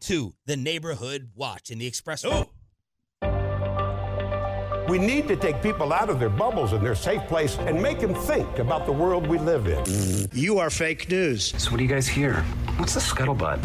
[0.00, 2.48] to the neighborhood watch in the expressway.
[4.88, 7.98] We need to take people out of their bubbles and their safe place and make
[7.98, 10.28] them think about the world we live in.
[10.32, 11.52] You are fake news.
[11.60, 12.34] So what do you guys hear?
[12.76, 13.58] What's the scuttlebutt?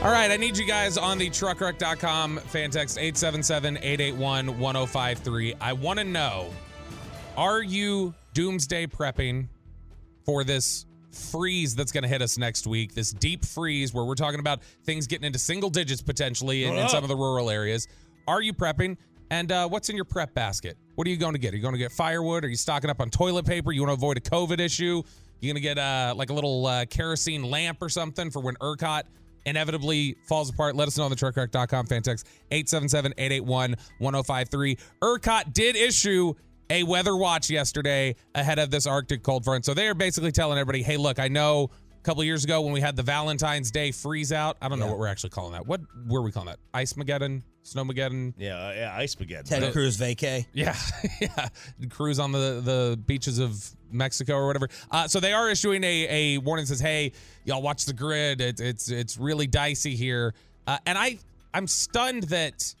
[0.00, 5.56] All right, I need you guys on the truckwreck.com fan text 877-881-1053.
[5.60, 6.48] I want to know,
[7.36, 9.48] are you doomsday prepping
[10.24, 12.94] for this freeze that's going to hit us next week?
[12.94, 16.88] This deep freeze where we're talking about things getting into single digits potentially in, in
[16.88, 17.88] some of the rural areas.
[18.26, 18.96] Are you prepping?
[19.30, 20.76] And uh, what's in your prep basket?
[20.94, 21.54] What are you going to get?
[21.54, 22.44] Are you going to get firewood?
[22.44, 23.72] Are you stocking up on toilet paper?
[23.72, 25.02] You want to avoid a COVID issue?
[25.40, 28.54] You're going to get uh, like a little uh, kerosene lamp or something for when
[28.56, 29.04] ERCOT
[29.46, 30.76] inevitably falls apart?
[30.76, 34.78] Let us know on the truckwreck.com fan text 877-881-1053.
[35.02, 36.34] ERCOT did issue
[36.72, 39.64] a weather watch yesterday ahead of this Arctic cold front.
[39.66, 42.72] So they are basically telling everybody, hey, look, I know a couple years ago when
[42.72, 44.56] we had the Valentine's Day freeze out.
[44.62, 45.66] I don't know what we're actually calling that.
[45.66, 46.58] What were we calling that?
[46.72, 47.42] Ice Mageddon?
[47.62, 48.34] Snowmageddon?
[48.38, 49.48] Yeah, uh, yeah, ice spaghetti.
[49.48, 50.46] Ted Cruz vacay.
[50.52, 50.74] Yeah,
[51.20, 51.48] yeah.
[51.90, 54.68] Cruise on the the beaches of Mexico or whatever.
[54.90, 57.12] Uh, so they are issuing a, a warning that says, "Hey,
[57.44, 58.40] y'all watch the grid.
[58.40, 60.34] It's it's it's really dicey here."
[60.66, 61.18] Uh, and I
[61.54, 62.74] I'm stunned that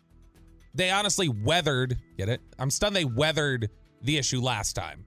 [0.74, 1.96] they honestly weathered.
[2.16, 2.40] Get it?
[2.58, 3.70] I'm stunned they weathered
[4.02, 5.04] the issue last time.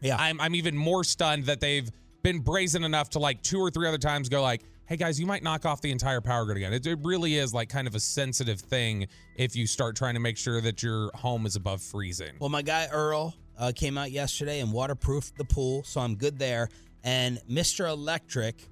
[0.00, 0.16] Yeah.
[0.18, 1.90] I'm I'm even more stunned that they've
[2.22, 5.26] been brazen enough to like two or three other times go like, hey guys, you
[5.26, 6.72] might knock off the entire power grid again.
[6.72, 9.06] It, it really is like kind of a sensitive thing
[9.36, 12.32] if you start trying to make sure that your home is above freezing.
[12.38, 16.38] Well, my guy Earl uh, came out yesterday and waterproofed the pool, so I'm good
[16.38, 16.68] there.
[17.04, 17.88] And Mr.
[17.88, 18.66] Electric,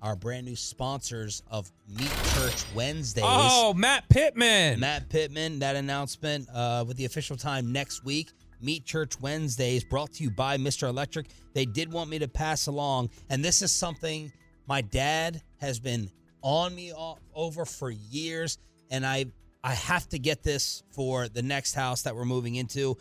[0.00, 3.24] our brand new sponsors of Meat Church Wednesdays.
[3.26, 4.80] Oh, Matt Pittman.
[4.80, 8.30] Matt Pittman, that announcement uh, with the official time next week.
[8.62, 10.88] Meat Church Wednesdays brought to you by Mr.
[10.88, 11.26] Electric.
[11.52, 14.32] They did want me to pass along, and this is something
[14.66, 16.10] my dad has been
[16.42, 18.58] on me o- over for years,
[18.90, 19.26] and I
[19.64, 22.96] I have to get this for the next house that we're moving into.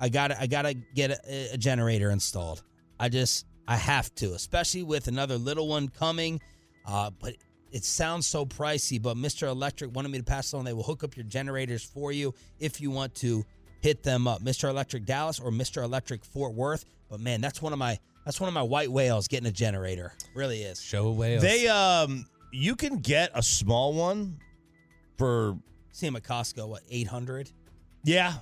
[0.00, 2.62] I got I got to get a, a generator installed.
[2.98, 6.40] I just I have to, especially with another little one coming.
[6.84, 7.34] Uh, but
[7.70, 9.00] it sounds so pricey.
[9.00, 9.48] But Mr.
[9.48, 10.64] Electric wanted me to pass on.
[10.64, 13.44] They will hook up your generators for you if you want to
[13.82, 14.42] hit them up.
[14.42, 14.70] Mr.
[14.70, 15.82] Electric Dallas or Mr.
[15.82, 16.84] Electric Fort Worth.
[17.10, 20.12] But man, that's one of my that's one of my white whales getting a generator.
[20.34, 20.80] Really is.
[20.80, 21.42] Show whales.
[21.42, 24.38] They um you can get a small one
[25.18, 25.58] for
[25.94, 27.50] See him at Costco, what, 800?
[28.04, 28.32] yeah,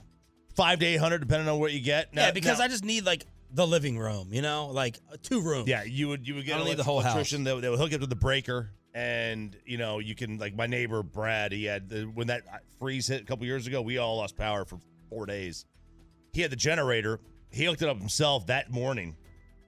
[0.54, 2.14] five to eight hundred, depending on what you get.
[2.14, 5.16] Now- yeah, because now- I just need like the living room, you know, like uh,
[5.20, 5.66] two rooms.
[5.68, 7.14] Yeah, you would you would I get don't need the whole house.
[7.14, 10.54] electrician that, that would hook up to the breaker, and you know you can like
[10.54, 11.50] my neighbor Brad.
[11.50, 12.42] He had the, when that
[12.78, 13.82] freeze hit a couple years ago.
[13.82, 14.78] We all lost power for
[15.10, 15.66] four days.
[16.32, 17.20] He had the generator.
[17.50, 19.16] He hooked it up himself that morning,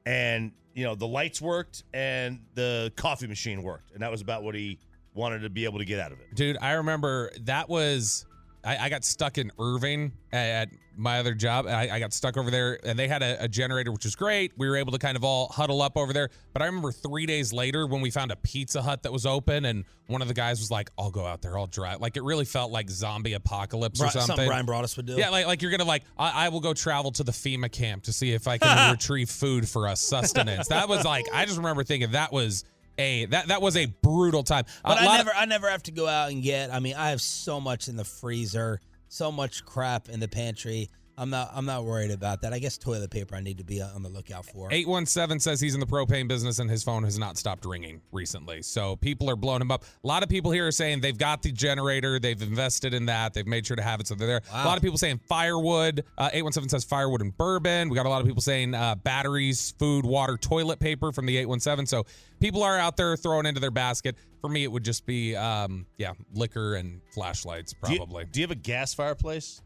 [0.07, 4.43] and you know the lights worked and the coffee machine worked, and that was about
[4.45, 4.79] what he
[5.15, 6.35] wanted to be able to get out of it.
[6.35, 8.25] Dude, I remember that was
[8.65, 11.67] I, I got stuck in Irving at, my other job.
[11.67, 14.53] I, I got stuck over there, and they had a, a generator, which was great.
[14.57, 16.31] We were able to kind of all huddle up over there.
[16.53, 19.65] But I remember three days later when we found a Pizza Hut that was open,
[19.65, 22.23] and one of the guys was like, "I'll go out there, I'll drive." Like it
[22.23, 24.27] really felt like zombie apocalypse Bri- or something.
[24.29, 25.15] something Bryan Broaddus would do.
[25.15, 28.05] Yeah, like like you're gonna like I, I will go travel to the FEMA camp
[28.05, 30.69] to see if I can retrieve food for us sustenance.
[30.69, 32.65] that was like I just remember thinking that was
[32.99, 34.65] a that that was a brutal time.
[34.85, 36.73] But I never, of, I never have to go out and get.
[36.73, 40.91] I mean, I have so much in the freezer, so much crap in the pantry.
[41.19, 42.53] I'm not, I'm not worried about that.
[42.53, 44.69] I guess toilet paper I need to be on the lookout for.
[44.73, 48.63] 817 says he's in the propane business and his phone has not stopped ringing recently.
[48.63, 49.85] So people are blowing him up.
[50.03, 53.35] A lot of people here are saying they've got the generator, they've invested in that,
[53.35, 54.43] they've made sure to have it so they're there.
[54.53, 54.65] Wow.
[54.65, 56.05] A lot of people saying firewood.
[56.17, 57.89] Uh, 817 says firewood and bourbon.
[57.91, 61.37] We got a lot of people saying uh, batteries, food, water, toilet paper from the
[61.37, 61.87] 817.
[61.87, 62.07] So
[62.41, 64.17] people are out there throwing into their basket.
[64.41, 68.25] For me, it would just be, um, yeah, liquor and flashlights, Do you- probably.
[68.25, 69.61] Do you, have a gas fireplace?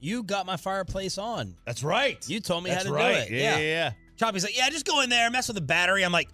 [0.00, 1.56] You got my fireplace on.
[1.64, 2.22] That's right.
[2.28, 3.28] You told me That's how to right.
[3.28, 3.38] do it.
[3.40, 3.92] Yeah, yeah, yeah.
[4.16, 6.04] Choppy's like, yeah, just go in there, mess with the battery.
[6.04, 6.28] I'm like,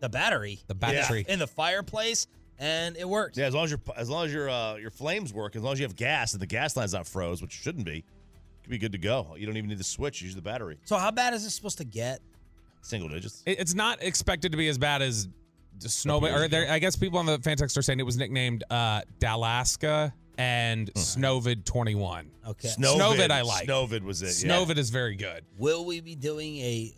[0.00, 2.26] the battery, the battery in the fireplace,
[2.58, 3.36] and it worked.
[3.36, 5.72] Yeah, as long as your as long as your uh, your flames work, as long
[5.72, 8.04] as you have gas and the gas line's not froze, which shouldn't be,
[8.62, 9.34] could be good to go.
[9.38, 10.78] You don't even need the switch; use the battery.
[10.84, 12.20] So how bad is this supposed to get?
[12.82, 13.42] Single digits.
[13.46, 15.28] It- It's not expected to be as bad as
[15.80, 16.18] the snow.
[16.24, 19.02] Or there, I guess people on the fan text are saying it was nicknamed uh,
[19.20, 22.30] Dalaska and Snowvid 21.
[22.48, 22.68] Okay.
[22.68, 23.66] Snowvid, I like.
[23.68, 24.42] Snowvid was it.
[24.44, 24.52] yeah.
[24.56, 25.44] Snowvid is very good.
[25.58, 26.94] Will we be doing a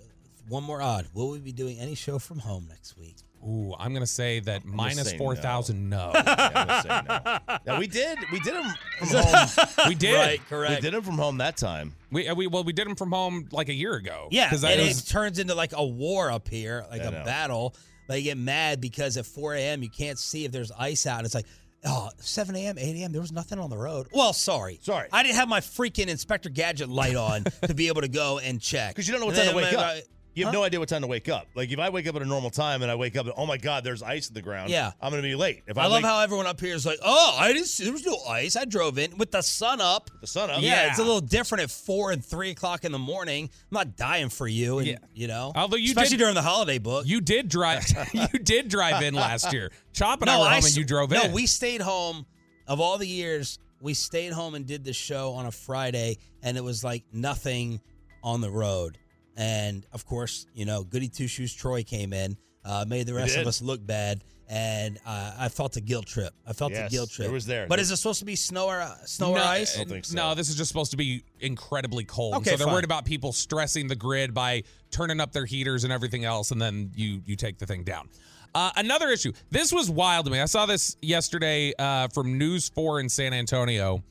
[0.49, 1.07] one more odd?
[1.15, 3.17] Will we be doing any show from home next week?
[3.43, 5.89] Ooh, I'm gonna say that gonna minus say four thousand.
[5.89, 6.11] No.
[6.15, 7.59] Yeah, I'm say no.
[7.67, 9.49] Now we did we did them from home.
[9.89, 10.15] we did.
[10.15, 10.75] Right, correct.
[10.75, 11.95] We did them from home that time.
[12.11, 14.29] We, uh, we well we did them from home like a year ago.
[14.31, 17.05] Yeah, because and that it was turns into like a war up here, like I
[17.07, 17.25] a know.
[17.25, 17.75] battle.
[18.11, 19.85] Like you get mad because at 4 a.m.
[19.85, 21.25] you can't see if there's ice out.
[21.25, 21.47] It's like,
[21.85, 23.13] oh, 7 a.m., 8 a.m.
[23.13, 24.09] There was nothing on the road.
[24.13, 25.09] Well, sorry, Sorry.
[25.13, 28.61] I didn't have my freaking Inspector Gadget light on to be able to go and
[28.61, 29.97] check Because you don't know what time to wake up.
[30.31, 30.61] I- You have Huh?
[30.61, 31.49] no idea what time to wake up.
[31.55, 33.47] Like if I wake up at a normal time and I wake up, and, oh
[33.47, 34.71] my god, there's ice in the ground.
[34.71, 34.93] Yeah.
[35.01, 35.63] I'm gonna be late.
[35.67, 37.85] If I, I love wake, how everyone up here is like, oh, I didn't see
[37.85, 38.55] there was no ice.
[38.57, 40.09] I drove in with the sun up.
[40.21, 40.63] the sun up.
[40.63, 40.91] Yeah, Yeah.
[40.91, 43.51] it's a little different at four and three o'clock in the morning.
[43.53, 44.99] I'm not dying for you, and Yeah.
[45.15, 47.07] you know, Although you especially did- during the holiday book.
[47.07, 47.85] you did drive.
[48.15, 49.73] you did drive in last year.
[49.93, 51.29] Chop and I No, were home s- and you drove no, in.
[51.31, 52.25] No, we stayed home.
[52.69, 56.57] Of all the years, we stayed home and did the show on a Friday, and
[56.57, 57.81] it was like nothing
[58.23, 58.97] on the road.
[59.37, 63.37] And of course, you know, Goody Two Shoes Troy came in, uh, made the rest
[63.37, 66.35] of us look bad, and uh, I felt a guilt trip.
[66.47, 67.29] I felt Yes, a guilt trip.
[67.29, 67.67] it was there.
[67.69, 69.77] But There- is it supposed to be snow or uh, snow or no, ice?
[69.77, 70.17] don't think so.
[70.17, 72.35] No, this is just supposed to be incredibly cold.
[72.35, 72.75] Okay, so they're fine.
[72.75, 76.61] worried about people stressing the grid by turning up their heaters and everything else, and
[76.61, 78.09] then you you take the thing down.
[78.53, 79.33] Uh, another issue.
[79.53, 80.41] This was wild to me.
[80.41, 84.03] I saw this yesterday uh, from News Four in San Antonio.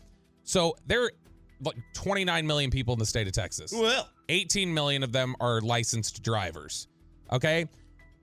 [0.46, 1.12] So there are
[1.62, 3.72] like 29 million people in the state of Texas.
[3.74, 6.88] Well, 18 million of them are licensed drivers.
[7.32, 7.68] Okay,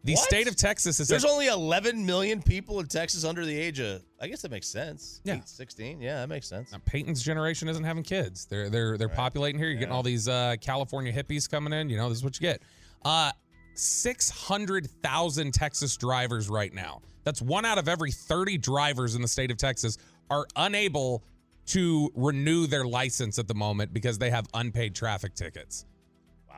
[0.05, 0.25] the What?
[0.25, 4.03] state of Texas is there's only 11 million people in Texas under the age of.
[4.21, 5.21] I guess that makes sense.
[5.25, 5.35] Yeah.
[5.35, 6.01] Eight, 16.
[6.01, 6.73] Yeah, that makes sense.
[6.73, 8.47] Now, Peyton's generation isn't having kids.
[8.47, 9.69] They're they're they're populating here.
[9.69, 11.89] You're getting all these uh, California hippies coming in.
[11.91, 12.63] You know, this is what you get.
[13.05, 13.31] Uh,
[13.75, 17.03] six hundred thousand Texas drivers right now.
[17.25, 19.99] That's one out of every thirty drivers in the state of Texas
[20.31, 21.25] are unable
[21.67, 25.85] to renew their license at the moment because they have unpaid traffic tickets.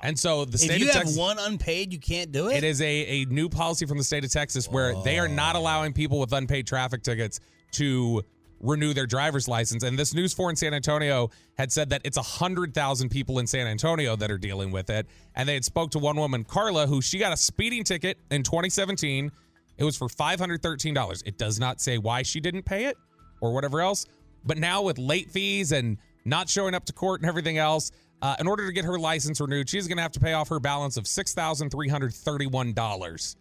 [0.03, 1.19] And so the if state you of have Texas.
[1.19, 2.59] one unpaid, you can't do it.
[2.59, 5.57] It is a, a new policy from the state of Texas where they are not
[5.57, 5.61] oh.
[5.61, 7.41] allowing people with unpaid traffic tickets
[7.73, 8.23] to
[8.61, 9.83] renew their driver's license.
[9.83, 13.67] And this News 4 in San Antonio had said that it's 100,000 people in San
[13.67, 15.07] Antonio that are dealing with it.
[15.35, 18.43] And they had spoke to one woman, Carla, who she got a speeding ticket in
[18.43, 19.31] 2017.
[19.77, 21.23] It was for $513.
[21.27, 22.97] It does not say why she didn't pay it
[23.41, 24.07] or whatever else.
[24.45, 27.91] But now with late fees and not showing up to court and everything else,
[28.23, 30.49] uh, in order to get her license renewed, she's going to have to pay off
[30.49, 33.37] her balance of $6,331.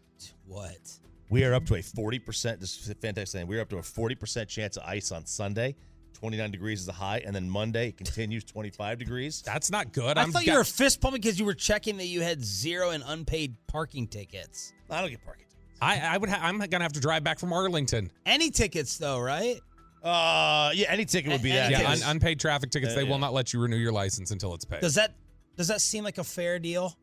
[0.48, 1.00] what?
[1.30, 2.60] We are up to a 40%.
[2.60, 3.40] This is fantastic.
[3.42, 3.48] thing.
[3.48, 5.76] We're up to a 40% chance of ice on Sunday.
[6.14, 7.22] 29 degrees is the high.
[7.26, 9.44] And then Monday, it continues 25 degrees.
[9.46, 10.18] That's not good.
[10.18, 12.44] I I'm thought ga- you were fist pumping because you were checking that you had
[12.44, 14.74] zero in unpaid parking tickets.
[14.90, 15.44] I don't get parking.
[15.82, 16.30] I, I would.
[16.30, 18.10] Ha- I'm gonna have to drive back from Arlington.
[18.26, 19.60] Any tickets though, right?
[20.08, 21.72] Uh, yeah, any ticket would be that.
[21.72, 22.94] Yeah, un- unpaid traffic tickets.
[22.94, 24.82] Uh, they will not let you renew your license until it's paid.
[24.82, 25.14] Does that
[25.56, 26.96] does that seem like a fair deal?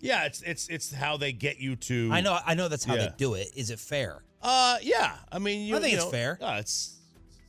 [0.00, 2.10] yeah, it's it's it's how they get you to.
[2.12, 3.06] I know I know that's how Yeah.
[3.08, 3.48] they do it.
[3.56, 4.22] Is it fair?
[4.40, 5.16] Uh, yeah.
[5.32, 6.38] I mean, you, I think you it's know, fair.
[6.40, 6.94] uh, it's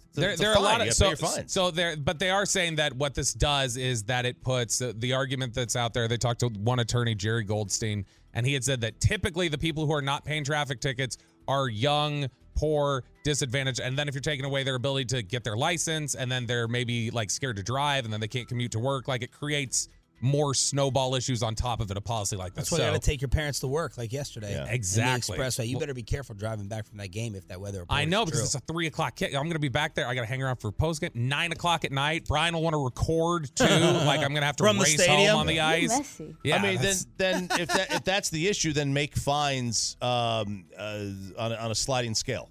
[0.07, 0.63] it's there, it's there are a fine.
[0.63, 1.53] lot You of gotta pay so your fines.
[1.53, 4.93] so there, but they are saying that what this does is that it puts uh,
[4.97, 6.07] the argument that's out there.
[6.07, 9.85] They talked to one attorney, Jerry Goldstein, and he had said that typically the people
[9.85, 11.17] who are not paying traffic tickets
[11.47, 12.27] are young,
[12.59, 16.29] poor, disadvantaged, and then if you're taking away their ability to get their license, and
[16.29, 19.23] then they're maybe like scared to drive, and then they can't commute to work, like
[19.23, 19.87] it creates
[20.21, 21.97] more snowball issues on top of it.
[21.97, 22.69] A policy like this.
[22.69, 24.51] That's why so, you got to take your parents to work, like yesterday.
[24.53, 24.65] Yeah.
[24.69, 25.37] Exactly.
[25.37, 25.67] expressway.
[25.67, 27.85] You Well- better be careful driving back from that game if that weather.
[27.89, 28.45] I know because true.
[28.45, 29.33] it's a three o'clock kick.
[29.33, 30.07] I'm going to be back there.
[30.07, 31.11] I got to hang around for post game.
[31.13, 32.25] Nine o'clock at night.
[32.27, 33.63] Brian will want to record too.
[33.65, 35.31] like I'm going to have to From the race stadium?
[35.31, 35.89] home on the ice.
[35.89, 36.35] messy.
[36.43, 40.65] Yeah, I mean, then then if that if that's the issue, then make fines um,
[40.77, 41.05] uh,
[41.37, 42.49] on a, on a sliding scale.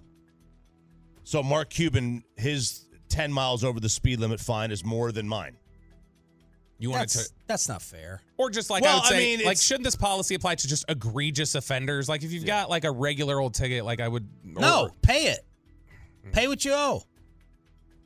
[1.23, 5.58] So Mark Cuban, his ten miles over the speed limit fine is more than mine.
[6.79, 7.33] You want that's, to.
[7.45, 8.21] that's not fair.
[8.37, 10.67] Or just like Well, I would I say, mean, like shouldn't this policy apply to
[10.67, 12.07] just egregious offenders?
[12.07, 14.27] Like if you've got like a regular old ticket, like I would.
[14.43, 15.45] No, or- pay it.
[16.31, 17.03] Pay what you owe.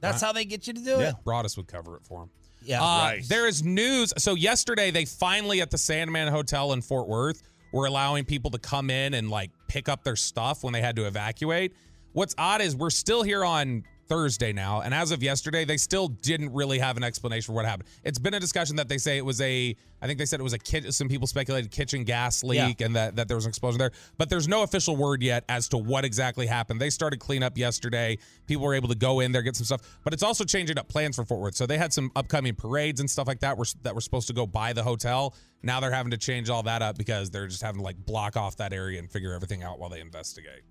[0.02, 1.16] That's how they get you to do yeah, it.
[1.26, 2.30] Broaddus would cover it for him.
[2.64, 2.82] Yeah.
[2.82, 3.24] Uh, Right.
[3.28, 4.14] There is news.
[4.18, 8.60] So yesterday, they finally at the Sandman Hotel in Fort Worth were allowing people to
[8.60, 11.74] come in and like pick up their stuff when they had to evacuate.
[12.14, 16.08] What's odd is we're still here on Thursday now, and as of yesterday, they still
[16.08, 17.90] didn't really have an explanation for what happened.
[18.04, 19.76] It's been a discussion that they say it was a.
[20.02, 20.94] I think they said it was a kit.
[20.94, 24.30] Some people speculated kitchen gas leak and that that there was an explosion there, but
[24.30, 26.82] there's no official word yet as to what exactly happened.
[26.82, 28.18] They started cleanup yesterday.
[28.48, 30.88] People were able to go in there get some stuff, but it's also changing up
[30.88, 31.56] plans for Fort Worth.
[31.56, 34.34] So they had some upcoming parades and stuff like that were that were supposed to
[34.34, 35.36] go by the hotel.
[35.62, 38.36] Now they're having to change all that up because they're just having to like block
[38.36, 40.64] off that area and figure everything out while they investigate.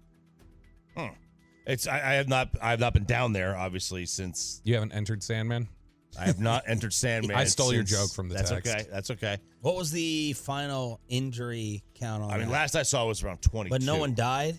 [0.97, 1.15] Hmm.
[1.67, 4.93] It's I, I have not I have not been down there obviously since You haven't
[4.93, 5.69] entered Sandman.
[6.19, 7.37] I have not entered Sandman.
[7.37, 8.71] I stole your since- joke from the That's text.
[8.71, 8.87] okay.
[8.91, 9.39] That's okay.
[9.61, 12.53] What was the final injury count on I mean, that?
[12.53, 13.71] last I saw was around twenty.
[13.71, 14.59] But no one died?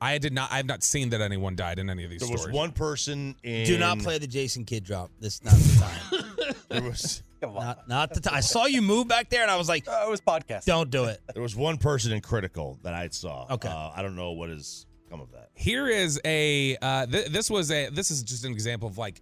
[0.00, 0.52] I did not.
[0.52, 2.46] I have not seen that anyone died in any of these There stories.
[2.46, 3.66] was one person in.
[3.66, 5.10] Do not play the Jason Kidd drop.
[5.18, 6.54] This is not the time.
[6.68, 8.34] There was not, not the time.
[8.34, 10.64] I saw you move back there, and I was like, Uh, it was podcast.
[10.66, 13.46] "Don't do it." there was one person in critical that I saw.
[13.50, 13.68] Okay.
[13.68, 15.50] Uh, I don't know what has come of that.
[15.54, 16.76] Here is a.
[16.80, 17.88] Uh, th- this was a.
[17.90, 19.20] This is just an example of like,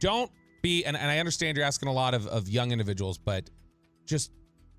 [0.00, 0.30] don't
[0.62, 0.84] be.
[0.84, 3.48] And, and I understand you're asking a lot of of young individuals, but
[4.06, 4.32] just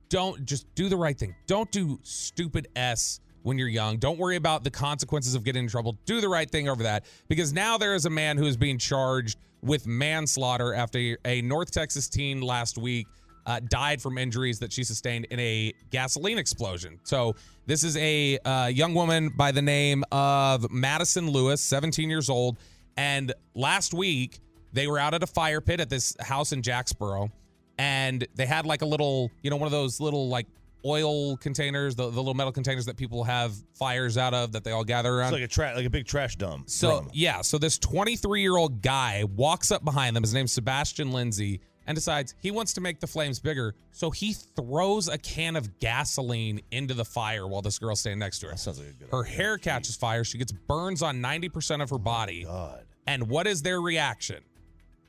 [0.10, 1.36] don't just do the right thing.
[1.48, 3.98] Don't do stupid s when you're young.
[3.98, 5.98] Don't worry about the consequences of getting in trouble.
[6.06, 8.78] Do the right thing over that because now there is a man who is being
[8.78, 13.08] charged with manslaughter after a North Texas teen last week
[13.48, 17.00] uh, died from injuries that she sustained in a gasoline explosion.
[17.04, 17.36] So
[17.66, 22.58] this is a uh, young woman by the name of Madison Lewis, 17 years old,
[22.98, 24.40] and last week
[24.74, 27.32] they were out at a fire pit at this house in Jacksboro,
[27.80, 30.46] and they had like a little, you know, one of those little like
[30.86, 34.72] oil containers, the, the little metal containers that people have fires out of that they
[34.72, 35.34] all gather around.
[35.34, 36.70] It's like a tra- like a big trash dump.
[36.70, 40.24] So yeah, so this 23 year old guy walks up behind them.
[40.24, 43.74] His name's Sebastian Lindsay, and decides he wants to make the flames bigger.
[43.92, 48.40] So he throws a can of gasoline into the fire while this girl's standing next
[48.40, 48.58] to her.
[48.58, 50.24] sounds like a good Her hair catches fire.
[50.24, 52.44] She gets burns on 90% of her body.
[52.44, 52.86] God.
[53.08, 54.44] And what is their reaction?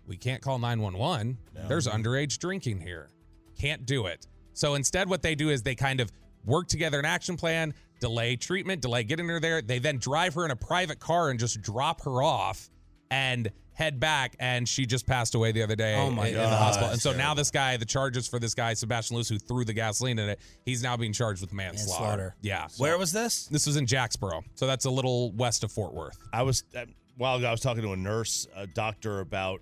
[0.07, 1.37] We can't call 911.
[1.67, 2.01] There's Mm-hmm.
[2.01, 3.09] underage drinking here.
[3.59, 4.27] Can't do it.
[4.55, 6.11] So instead, what they do is they kind of
[6.45, 9.61] work together an action plan, delay treatment, delay getting her there.
[9.61, 12.71] They then drive her in a private car and just drop her off
[13.11, 14.35] and head back.
[14.41, 16.59] And she just passed away the other day Oh my in, in the God.
[16.59, 16.91] hospital.
[16.91, 19.73] And so now this guy, the charges for this guy, Sebastian Lewis, who threw the
[19.73, 22.01] gasoline in it, he's now being charged with manslaughter.
[22.03, 22.37] Manslaughter.
[22.43, 22.67] Yeah.
[22.77, 23.47] Where was this?
[23.47, 24.43] This was in Jacksboro.
[24.57, 26.19] So that's a little west of Fort Worth.
[26.33, 27.47] I was a while ago.
[27.47, 29.61] I was talking to a nurse, a doctor about,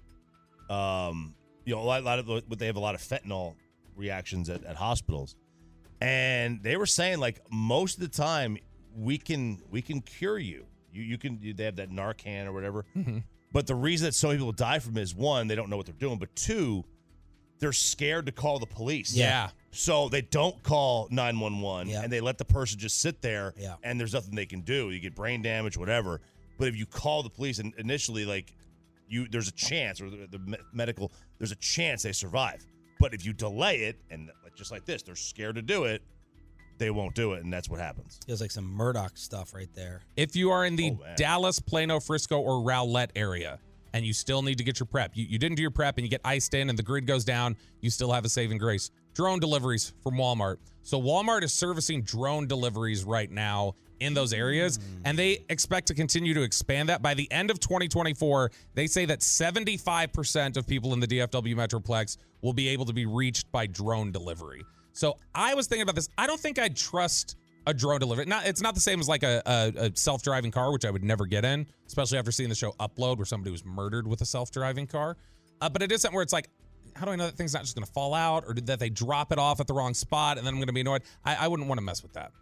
[0.70, 1.34] um,
[1.66, 3.54] you know, a lot, a lot of the- they have a lot of fentanyl
[3.96, 5.36] reactions at, at hospitals,
[6.00, 8.56] and they were saying like most of the time
[8.96, 10.64] we can we can cure you.
[10.92, 12.84] You you can they have that Narcan or whatever.
[13.52, 15.76] But the reason that so many people die from it is one, they don't know
[15.76, 16.84] what they're doing, but two,
[17.58, 19.14] they're scared to call the police.
[19.14, 19.48] Yeah.
[19.70, 22.02] So they don't call 911 Yeah.
[22.02, 23.76] and they let the person just sit there Yeah.
[23.82, 24.90] and there's nothing they can do.
[24.90, 26.20] You get brain damage, whatever.
[26.58, 28.52] But if you call the police and initially, like,
[29.08, 32.66] you there's a chance, or the, the me- medical, there's a chance they survive.
[32.98, 36.02] But if you delay it, and like, just like this, they're scared to do it,
[36.78, 38.18] they won't do it, and that's what happens.
[38.26, 40.02] Feels like some Murdaugh stuff right there.
[40.16, 41.04] If you are in the Oh.
[41.16, 43.58] Dallas, Plano, Frisco, or Rowlett area,
[43.92, 46.04] and you still need to get your prep, you, you didn't do your prep and
[46.04, 48.90] you get iced in and the grid goes down, you still have a saving grace.
[49.14, 50.58] Drone deliveries from Walmart.
[50.82, 54.78] So Walmart is servicing drone deliveries right now in those areas.
[55.06, 57.00] And they expect to continue to expand that.
[57.00, 62.18] By the end of 2024, they say that 75% of people in the DFW Metroplex
[62.42, 64.62] will be able to be reached by drone delivery.
[64.96, 66.08] So I was thinking about this.
[66.16, 67.36] I don't think I'd trust
[67.66, 68.24] a drone delivery.
[68.24, 71.04] Not, it's not the same as like a, a, a self-driving car, which I would
[71.04, 74.26] never get in, especially after seeing the show Upload, where somebody was murdered with a
[74.26, 75.16] self-driving car.
[75.60, 76.48] Uh, but it is something where it's like,
[76.94, 78.88] how do I know that thing's not just going to fall out, or that they
[78.88, 81.02] drop it off at the wrong spot, and then I'm going to be annoyed?
[81.24, 82.32] I, I wouldn't want to mess with that.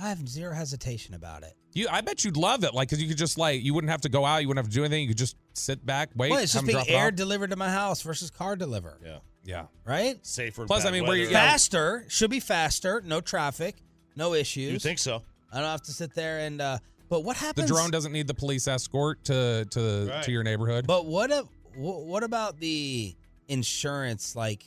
[0.00, 1.52] I have zero hesitation about it.
[1.74, 4.00] You, I bet you'd love it, like because you could just like you wouldn't have
[4.00, 5.02] to go out, you wouldn't have to do anything.
[5.02, 6.30] You could just sit back, wait.
[6.30, 8.98] well, it's just them being drop it air delivered to my house versus car deliver.
[9.04, 9.18] Yeah.
[9.44, 9.66] Yeah.
[9.86, 10.24] Right?
[10.24, 10.66] Safer.
[10.66, 11.22] Plus, bad I mean, where weather.
[11.22, 11.50] you- yeah.
[11.50, 12.04] Faster.
[12.08, 13.02] Should be faster.
[13.04, 13.76] No traffic.
[14.16, 14.72] No issues.
[14.72, 15.22] You think so?
[15.52, 16.60] I don't have to sit there and.
[16.60, 16.78] uh
[17.08, 17.68] But what happens?
[17.68, 20.22] The drone doesn't need the police escort to to Right.
[20.24, 20.86] to your neighborhood.
[20.86, 23.14] But what if, what about the
[23.48, 24.36] insurance?
[24.36, 24.64] Like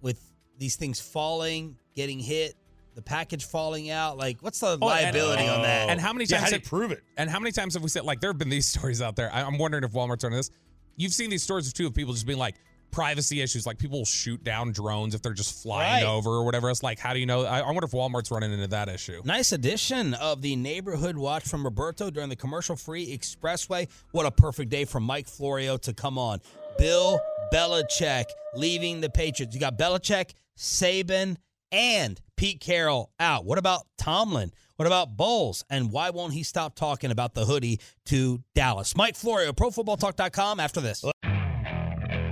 [0.00, 0.20] with
[0.58, 2.54] these things falling, getting hit,
[2.94, 4.16] the package falling out.
[4.16, 5.88] Like, what's the Oh, and- liability on that?
[5.88, 7.02] And how many Yeah, times how do you have- prove it?
[7.16, 9.32] And how many times have we said like there have been these stories out there?
[9.32, 10.50] I, I'm wondering if Walmart's running this.
[10.96, 12.54] You've seen these stories too of people just being like
[12.92, 16.08] privacy issues, like people will shoot down drones if they're just flying Right.
[16.08, 16.70] over or whatever.
[16.70, 17.44] It's like, how do you know?
[17.44, 19.20] I, I wonder if Walmart's running into that issue.
[19.24, 23.88] Nice addition of the neighborhood watch from Roberto during the commercial-free expressway.
[24.12, 26.40] What a perfect day for Mike Florio to come on.
[26.78, 27.18] Bill
[27.52, 29.54] Belichick leaving the Patriots.
[29.54, 31.36] You got Belichick, Saban,
[31.70, 33.44] and Pete Carroll out.
[33.44, 34.52] What about Tomlin?
[34.76, 35.64] What about Bowles?
[35.70, 38.96] And why won't he stop talking about the hoodie to Dallas?
[38.96, 40.60] Mike Florio, ProFootballTalk.com.
[40.60, 41.04] After this.